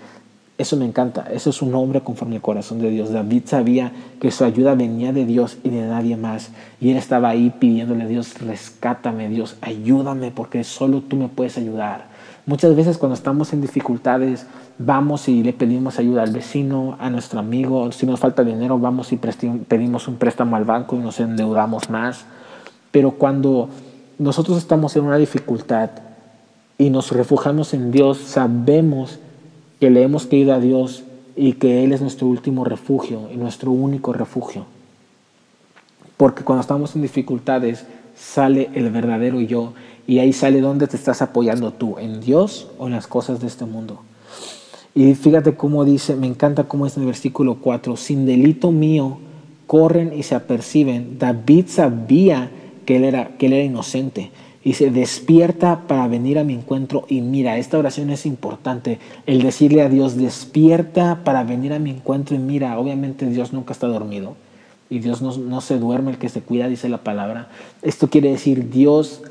Eso 0.62 0.78
me 0.78 0.86
encanta. 0.86 1.26
Eso 1.34 1.50
es 1.50 1.63
un 1.63 1.74
hombre 1.74 2.02
conforme 2.02 2.36
al 2.36 2.41
corazón 2.43 2.78
de 2.82 2.91
Dios. 2.91 3.12
David 3.12 3.45
sabía 3.45 3.91
que 4.19 4.30
su 4.30 4.43
ayuda 4.43 4.76
venía 4.76 5.12
de 5.12 5.26
Dios 5.26 5.58
y 5.63 5.69
de 5.69 5.82
nadie 5.88 6.17
más. 6.17 6.52
Y 6.80 6.91
él 6.91 6.97
estaba 6.97 7.30
ahí 7.30 7.52
pidiéndole 7.58 8.04
a 8.04 8.08
Dios, 8.08 8.39
rescátame 8.39 9.28
Dios, 9.28 9.58
ayúdame 9.62 10.30
porque 10.30 10.63
solo 10.63 11.02
tú 11.02 11.15
me 11.15 11.30
puedes 11.30 11.58
ayudar. 11.58 12.06
Muchas 12.45 12.76
veces 12.76 13.00
cuando 13.00 13.15
estamos 13.15 13.54
en 13.54 13.62
dificultades, 13.62 14.45
vamos 14.78 15.28
y 15.30 15.41
le 15.41 15.52
pedimos 15.52 15.97
ayuda 15.97 16.21
al 16.21 16.32
vecino, 16.32 16.95
a 17.00 17.10
nuestro 17.10 17.39
amigo, 17.39 17.91
si 17.91 18.06
nos 18.06 18.19
falta 18.19 18.43
dinero, 18.43 18.78
vamos 18.78 19.12
y 19.13 19.17
pedimos 19.17 20.08
un 20.08 20.17
préstamo 20.17 20.58
al 20.58 20.65
banco 20.65 20.95
y 20.95 21.00
nos 21.00 21.19
endeudamos 21.19 21.89
más. 21.89 22.26
Pero 22.91 23.13
cuando 23.13 23.67
nosotros 24.19 24.60
estamos 24.60 24.95
en 24.95 25.06
una 25.06 25.17
dificultad 25.17 25.89
y 26.78 26.91
nos 26.91 27.12
refugiamos 27.12 27.74
en 27.74 27.91
Dios, 27.91 28.19
sabemos 28.19 29.13
que 29.13 29.31
le 29.89 30.04
hemos 30.04 30.28
querido 30.28 30.54
a 30.54 30.60
Dios 30.60 31.04
y 31.36 31.54
que 31.54 31.84
Él 31.84 31.91
es 31.91 32.02
nuestro 32.02 32.28
último 32.28 32.63
refugio 32.63 33.30
y 33.34 33.38
nuestro 33.38 33.72
único 33.72 34.13
refugio. 34.13 34.65
Porque 36.17 36.44
cuando 36.44 36.62
estamos 36.62 36.96
en 36.96 37.02
dificultades 37.02 37.86
sale 38.15 38.70
el 38.76 38.91
verdadero 38.91 39.41
yo 39.41 39.74
y 40.06 40.20
ahí 40.20 40.34
sale 40.34 40.62
dónde 40.62 40.88
te 40.88 40.98
estás 40.98 41.22
apoyando 41.22 41.74
tú, 41.74 41.98
en 41.98 42.22
Dios 42.22 42.67
o 42.78 42.88
en 42.88 42.94
las 42.94 43.08
cosas 43.08 43.39
de 43.39 43.48
este 43.48 43.65
mundo. 43.65 44.02
Y 44.94 45.15
fíjate 45.15 45.56
cómo 45.56 45.86
dice, 45.86 46.15
me 46.15 46.28
encanta 46.28 46.65
cómo 46.65 46.86
es 46.86 46.98
en 46.98 47.04
el 47.04 47.08
versículo 47.08 47.56
4, 47.56 47.96
sin 47.98 48.26
delito 48.26 48.72
mío 48.72 49.20
corren 49.67 50.12
y 50.13 50.24
se 50.24 50.36
aperciben. 50.36 51.17
David 51.17 51.65
sabía 51.67 52.52
que 52.86 52.98
él 52.98 53.06
era, 53.06 53.38
que 53.38 53.46
él 53.46 53.54
era 53.54 53.63
inocente 53.63 54.32
y 54.63 54.74
se 54.74 54.91
despierta 54.91 55.82
para 55.88 56.08
venir 56.08 56.38
a 56.38 56.43
mi 56.43 56.54
encuentro. 56.54 57.06
Y 57.08 57.21
mira, 57.21 57.58
esta 57.58 57.78
oración 57.78 58.10
es 58.10 58.26
importante, 58.26 59.00
el 59.26 59.41
decirle 59.41 59.82
a 59.82 59.89
Dios, 59.89 60.17
despierta 60.17 61.24
para 61.24 61.43
venir 61.43 61.74
a 61.74 61.80
mi 61.80 61.89
encuentro. 61.89 62.36
Y 62.36 62.39
mira, 62.39 62.78
obviamente 62.78 63.26
Dios 63.26 63.54
nunca 63.54 63.74
está 63.74 63.88
dormido 63.88 64.36
y 64.89 65.00
Dios 65.00 65.21
no, 65.21 65.36
no 65.38 65.62
se 65.62 65.80
duerme, 65.80 66.12
el 66.12 66.17
que 66.17 66.30
se 66.30 66.41
cuida, 66.41 66.67
dice 66.67 66.89
la 66.89 67.04
palabra. 67.04 67.47
Esto 67.82 68.10
quiere 68.10 68.30
decir, 68.30 68.69
Dios 68.69 69.21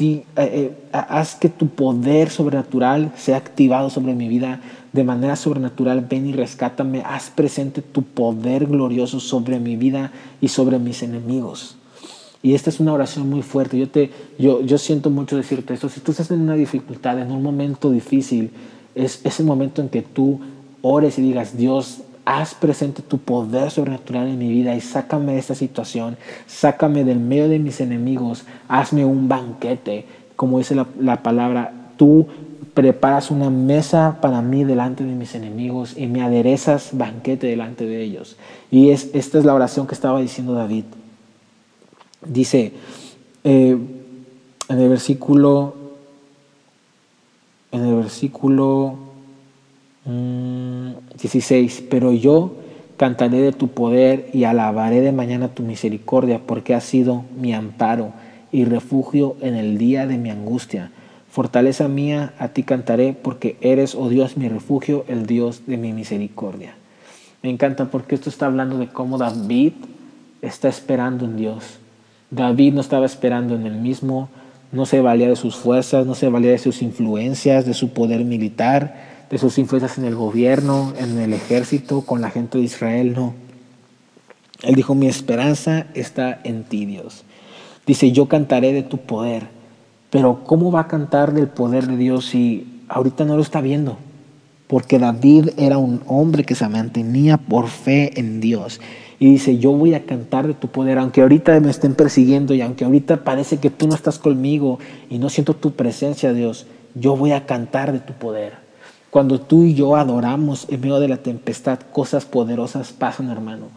eh, 0.00 0.24
eh, 0.36 0.72
haz 0.92 1.34
que 1.34 1.48
tu 1.48 1.68
poder 1.68 2.30
sobrenatural 2.30 3.10
sea 3.16 3.36
activado 3.36 3.90
sobre 3.90 4.14
mi 4.14 4.28
vida 4.28 4.60
de 4.92 5.02
manera 5.02 5.34
sobrenatural. 5.34 6.06
Ven 6.08 6.28
y 6.28 6.32
rescátame. 6.32 7.02
Haz 7.04 7.30
presente 7.30 7.82
tu 7.82 8.04
poder 8.04 8.66
glorioso 8.66 9.18
sobre 9.18 9.58
mi 9.58 9.76
vida 9.76 10.12
y 10.40 10.48
sobre 10.48 10.78
mis 10.78 11.02
enemigos. 11.02 11.76
Y 12.42 12.54
esta 12.54 12.70
es 12.70 12.80
una 12.80 12.92
oración 12.92 13.28
muy 13.28 13.42
fuerte. 13.42 13.78
Yo, 13.78 13.88
te, 13.88 14.10
yo, 14.38 14.62
yo 14.62 14.78
siento 14.78 15.10
mucho 15.10 15.36
decirte 15.36 15.74
esto. 15.74 15.88
Si 15.88 16.00
tú 16.00 16.12
estás 16.12 16.30
en 16.30 16.40
una 16.40 16.54
dificultad, 16.54 17.18
en 17.18 17.32
un 17.32 17.42
momento 17.42 17.90
difícil, 17.90 18.50
es, 18.94 19.20
es 19.24 19.40
el 19.40 19.46
momento 19.46 19.82
en 19.82 19.88
que 19.88 20.02
tú 20.02 20.40
ores 20.82 21.18
y 21.18 21.22
digas, 21.22 21.56
Dios, 21.56 22.02
haz 22.28 22.54
presente 22.54 23.00
tu 23.00 23.16
poder 23.16 23.70
sobrenatural 23.70 24.28
en 24.28 24.38
mi 24.38 24.50
vida 24.50 24.74
y 24.76 24.82
sácame 24.82 25.32
de 25.32 25.38
esta 25.38 25.54
situación, 25.54 26.18
sácame 26.46 27.02
del 27.02 27.18
medio 27.18 27.48
de 27.48 27.58
mis 27.58 27.80
enemigos, 27.80 28.44
hazme 28.68 29.06
un 29.06 29.28
banquete, 29.28 30.04
como 30.36 30.58
dice 30.58 30.74
la, 30.74 31.22
palabra, 31.22 31.72
tú 31.96 32.26
preparas 32.74 33.30
una 33.30 33.48
mesa 33.48 34.18
para 34.20 34.42
mí 34.42 34.62
delante 34.62 35.04
de 35.04 35.14
mis 35.14 35.34
enemigos 35.34 35.96
y 35.96 36.06
me 36.06 36.22
aderezas 36.22 36.90
banquete 36.92 37.46
delante 37.46 37.86
de 37.86 38.02
ellos. 38.02 38.36
Y 38.70 38.90
es, 38.90 39.08
esta 39.14 39.38
es 39.38 39.46
la 39.46 39.54
oración 39.54 39.86
que 39.86 39.94
estaba 39.94 40.20
diciendo 40.20 40.52
David. 40.52 40.84
Dice 42.26 42.72
eh, 43.44 43.76
en 44.68 44.78
el 44.78 44.88
versículo, 44.88 45.74
en 47.72 47.84
el 47.84 47.94
versículo 47.96 48.96
16, 50.04 51.82
mm, 51.82 51.84
pero 51.88 52.12
yo 52.12 52.52
cantaré 52.96 53.40
de 53.40 53.52
tu 53.52 53.68
poder 53.68 54.28
y 54.32 54.44
alabaré 54.44 55.00
de 55.00 55.12
mañana 55.12 55.48
tu 55.48 55.62
misericordia, 55.62 56.40
porque 56.44 56.74
has 56.74 56.84
sido 56.84 57.24
mi 57.40 57.54
amparo 57.54 58.12
y 58.50 58.64
refugio 58.64 59.36
en 59.40 59.54
el 59.54 59.78
día 59.78 60.06
de 60.06 60.18
mi 60.18 60.30
angustia. 60.30 60.90
Fortaleza 61.30 61.88
mía, 61.88 62.34
a 62.38 62.48
ti 62.48 62.64
cantaré, 62.64 63.12
porque 63.12 63.56
eres, 63.60 63.94
oh 63.94 64.08
Dios, 64.08 64.36
mi 64.36 64.48
refugio, 64.48 65.04
el 65.08 65.26
Dios 65.26 65.62
de 65.66 65.76
mi 65.76 65.92
misericordia. 65.92 66.74
Me 67.42 67.50
encanta 67.50 67.90
porque 67.90 68.16
esto 68.16 68.30
está 68.30 68.46
hablando 68.46 68.78
de 68.78 68.88
cómo 68.88 69.18
David 69.18 69.74
está 70.42 70.68
esperando 70.68 71.24
en 71.24 71.36
Dios. 71.36 71.78
David 72.30 72.74
no 72.74 72.80
estaba 72.80 73.06
esperando 73.06 73.54
en 73.54 73.66
él 73.66 73.76
mismo, 73.76 74.28
no 74.72 74.86
se 74.86 75.00
valía 75.00 75.28
de 75.28 75.36
sus 75.36 75.56
fuerzas, 75.56 76.06
no 76.06 76.14
se 76.14 76.28
valía 76.28 76.50
de 76.50 76.58
sus 76.58 76.82
influencias, 76.82 77.64
de 77.64 77.74
su 77.74 77.90
poder 77.90 78.24
militar, 78.24 78.94
de 79.30 79.38
sus 79.38 79.58
influencias 79.58 79.98
en 79.98 80.04
el 80.04 80.14
gobierno, 80.14 80.92
en 80.98 81.18
el 81.18 81.32
ejército, 81.32 82.02
con 82.02 82.20
la 82.20 82.30
gente 82.30 82.58
de 82.58 82.64
Israel, 82.64 83.14
no. 83.14 83.34
Él 84.62 84.74
dijo, 84.74 84.94
mi 84.94 85.06
esperanza 85.06 85.86
está 85.94 86.40
en 86.44 86.64
ti, 86.64 86.84
Dios. 86.84 87.24
Dice, 87.86 88.12
yo 88.12 88.26
cantaré 88.26 88.72
de 88.72 88.82
tu 88.82 88.98
poder. 88.98 89.46
Pero 90.10 90.44
¿cómo 90.44 90.72
va 90.72 90.80
a 90.80 90.88
cantar 90.88 91.32
del 91.32 91.48
poder 91.48 91.86
de 91.86 91.96
Dios 91.96 92.26
si 92.26 92.82
ahorita 92.88 93.24
no 93.24 93.36
lo 93.36 93.42
está 93.42 93.60
viendo? 93.60 93.98
Porque 94.68 95.00
David 95.00 95.50
era 95.56 95.78
un 95.78 96.02
hombre 96.06 96.44
que 96.44 96.54
se 96.54 96.68
mantenía 96.68 97.36
por 97.36 97.68
fe 97.68 98.20
en 98.20 98.40
Dios. 98.40 98.80
Y 99.18 99.32
dice, 99.32 99.58
yo 99.58 99.72
voy 99.72 99.94
a 99.94 100.06
cantar 100.06 100.46
de 100.46 100.54
tu 100.54 100.68
poder, 100.68 100.98
aunque 100.98 101.22
ahorita 101.22 101.58
me 101.58 101.70
estén 101.70 101.94
persiguiendo 101.94 102.54
y 102.54 102.60
aunque 102.60 102.84
ahorita 102.84 103.24
parece 103.24 103.56
que 103.56 103.70
tú 103.70 103.88
no 103.88 103.96
estás 103.96 104.20
conmigo 104.20 104.78
y 105.10 105.18
no 105.18 105.28
siento 105.28 105.54
tu 105.54 105.72
presencia, 105.72 106.32
Dios, 106.32 106.66
yo 106.94 107.16
voy 107.16 107.32
a 107.32 107.44
cantar 107.44 107.92
de 107.92 107.98
tu 107.98 108.12
poder. 108.12 108.68
Cuando 109.10 109.40
tú 109.40 109.64
y 109.64 109.74
yo 109.74 109.96
adoramos 109.96 110.66
en 110.68 110.80
medio 110.82 111.00
de 111.00 111.08
la 111.08 111.16
tempestad, 111.16 111.80
cosas 111.92 112.26
poderosas 112.26 112.92
pasan, 112.92 113.30
hermano. 113.30 113.68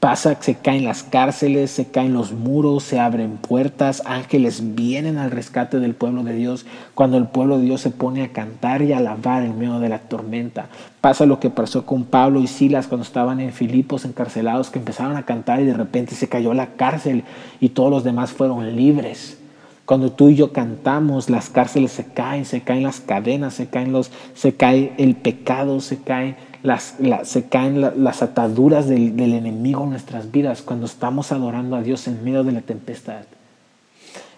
Pasa, 0.00 0.36
se 0.40 0.54
caen 0.54 0.84
las 0.84 1.02
cárceles, 1.02 1.72
se 1.72 1.86
caen 1.86 2.14
los 2.14 2.30
muros, 2.30 2.84
se 2.84 3.00
abren 3.00 3.36
puertas, 3.36 4.00
ángeles 4.06 4.76
vienen 4.76 5.18
al 5.18 5.32
rescate 5.32 5.80
del 5.80 5.96
pueblo 5.96 6.22
de 6.22 6.34
Dios 6.34 6.66
cuando 6.94 7.16
el 7.16 7.26
pueblo 7.26 7.58
de 7.58 7.64
Dios 7.64 7.80
se 7.80 7.90
pone 7.90 8.22
a 8.22 8.32
cantar 8.32 8.82
y 8.82 8.92
a 8.92 8.98
alabar 8.98 9.42
en 9.42 9.58
medio 9.58 9.80
de 9.80 9.88
la 9.88 9.98
tormenta. 9.98 10.68
Pasa 11.00 11.26
lo 11.26 11.40
que 11.40 11.50
pasó 11.50 11.84
con 11.84 12.04
Pablo 12.04 12.38
y 12.38 12.46
Silas 12.46 12.86
cuando 12.86 13.04
estaban 13.04 13.40
en 13.40 13.52
Filipos 13.52 14.04
encarcelados, 14.04 14.70
que 14.70 14.78
empezaron 14.78 15.16
a 15.16 15.24
cantar 15.24 15.60
y 15.60 15.64
de 15.64 15.74
repente 15.74 16.14
se 16.14 16.28
cayó 16.28 16.54
la 16.54 16.76
cárcel 16.76 17.24
y 17.58 17.70
todos 17.70 17.90
los 17.90 18.04
demás 18.04 18.30
fueron 18.30 18.76
libres. 18.76 19.36
Cuando 19.84 20.12
tú 20.12 20.28
y 20.28 20.36
yo 20.36 20.52
cantamos, 20.52 21.28
las 21.28 21.48
cárceles 21.48 21.90
se 21.90 22.04
caen, 22.04 22.44
se 22.44 22.60
caen 22.60 22.84
las 22.84 23.00
cadenas, 23.00 23.54
se 23.54 23.66
caen 23.66 23.90
los, 23.90 24.12
se 24.34 24.54
cae 24.54 24.92
el 24.98 25.16
pecado, 25.16 25.80
se 25.80 25.98
caen 25.98 26.36
las, 26.62 26.96
se 27.22 27.48
caen 27.48 27.80
las 28.02 28.22
ataduras 28.22 28.88
del, 28.88 29.18
enemigo 29.20 29.84
en 29.84 29.90
nuestras 29.90 30.30
vidas 30.30 30.62
cuando 30.62 30.86
estamos 30.86 31.32
adorando 31.32 31.76
a 31.76 31.82
Dios 31.82 32.06
en 32.08 32.24
medio 32.24 32.44
de 32.44 32.52
la 32.52 32.60
tempestad. 32.60 33.22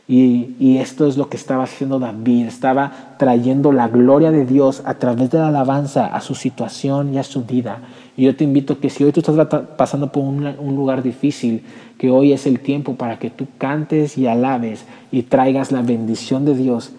Y, 0.06 0.56
y, 0.58 0.78
esto 0.78 1.06
es 1.06 1.16
lo 1.16 1.28
que 1.28 1.36
estaba 1.36 1.62
haciendo 1.62 2.00
David, 2.00 2.46
estaba 2.46 3.14
trayendo 3.16 3.70
la 3.70 3.86
gloria 3.86 4.32
de 4.32 4.44
Dios 4.44 4.82
a 4.84 4.94
través 4.94 5.30
de 5.30 5.38
la 5.38 5.48
alabanza 5.48 6.06
a 6.06 6.20
su 6.20 6.34
situación 6.34 7.14
y 7.14 7.18
a 7.18 7.22
su 7.22 7.44
vida. 7.44 7.78
Y 8.16 8.24
yo 8.24 8.34
te 8.34 8.42
invito 8.42 8.80
que 8.80 8.90
si 8.90 9.04
hoy 9.04 9.12
tú 9.12 9.20
estás 9.20 9.46
pasando 9.76 10.10
por 10.10 10.24
un, 10.24 10.44
un 10.58 10.74
lugar 10.74 11.04
difícil, 11.04 11.64
que 11.96 12.10
hoy 12.10 12.32
es 12.32 12.44
el 12.46 12.58
tiempo 12.58 12.96
para 12.96 13.20
que 13.20 13.30
tú 13.30 13.46
cantes 13.56 14.18
y 14.18 14.26
alabes 14.26 14.84
y 15.12 15.22
traigas 15.22 15.70
la 15.70 15.82
bendición 15.82 16.44
de 16.44 16.56
Dios 16.56 16.90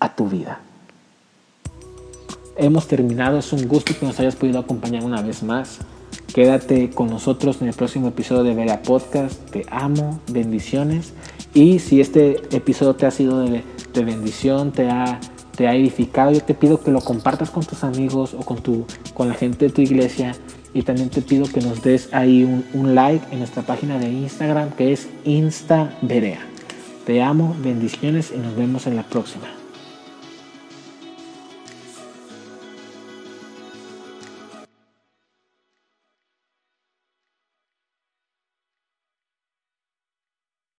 a 0.00 0.14
tu 0.14 0.28
vida 0.28 0.63
hemos 2.56 2.86
terminado. 2.86 3.38
Es 3.38 3.52
un 3.52 3.66
gusto 3.68 3.94
que 3.98 4.06
nos 4.06 4.18
hayas 4.20 4.36
podido 4.36 4.58
acompañar 4.58 5.04
una 5.04 5.22
vez 5.22 5.42
más. 5.42 5.78
Quédate 6.32 6.90
con 6.90 7.08
nosotros 7.08 7.62
en 7.62 7.68
el 7.68 7.74
próximo 7.74 8.08
episodio 8.08 8.42
de 8.42 8.54
Vera 8.54 8.82
Podcast. 8.82 9.40
Te 9.50 9.64
amo, 9.70 10.20
bendiciones. 10.30 11.12
Y 11.52 11.78
si 11.78 12.00
este 12.00 12.40
episodio 12.54 12.94
te 12.94 13.06
ha 13.06 13.10
sido 13.10 13.40
de, 13.40 13.62
bendición, 13.94 14.72
te 14.72 14.88
ha, 14.88 15.20
edificado, 15.58 16.32
yo 16.32 16.40
te 16.40 16.54
pido 16.54 16.82
que 16.82 16.90
lo 16.90 17.00
compartas 17.00 17.50
con 17.50 17.64
tus 17.64 17.84
amigos 17.84 18.34
o 18.34 18.40
con, 18.44 19.28
la 19.28 19.34
gente 19.34 19.66
de 19.66 19.72
tu 19.72 19.80
iglesia. 19.80 20.34
Y 20.72 20.82
también 20.82 21.08
te 21.08 21.22
pido 21.22 21.46
que 21.46 21.60
nos 21.60 21.82
des 21.82 22.12
ahí 22.12 22.42
un, 22.42 22.64
un 22.74 22.96
like 22.96 23.24
en 23.30 23.38
nuestra 23.38 23.62
página 23.62 23.98
de 23.98 24.10
Instagram 24.10 24.72
que 24.72 24.92
es 24.92 25.08
InstaVerea. 25.24 26.40
Te 27.06 27.22
amo, 27.22 27.54
bendiciones 27.62 28.32
y 28.34 28.38
nos 28.38 28.56
vemos 28.56 28.88
en 28.88 28.96
la 28.96 29.04
próxima. 29.04 29.63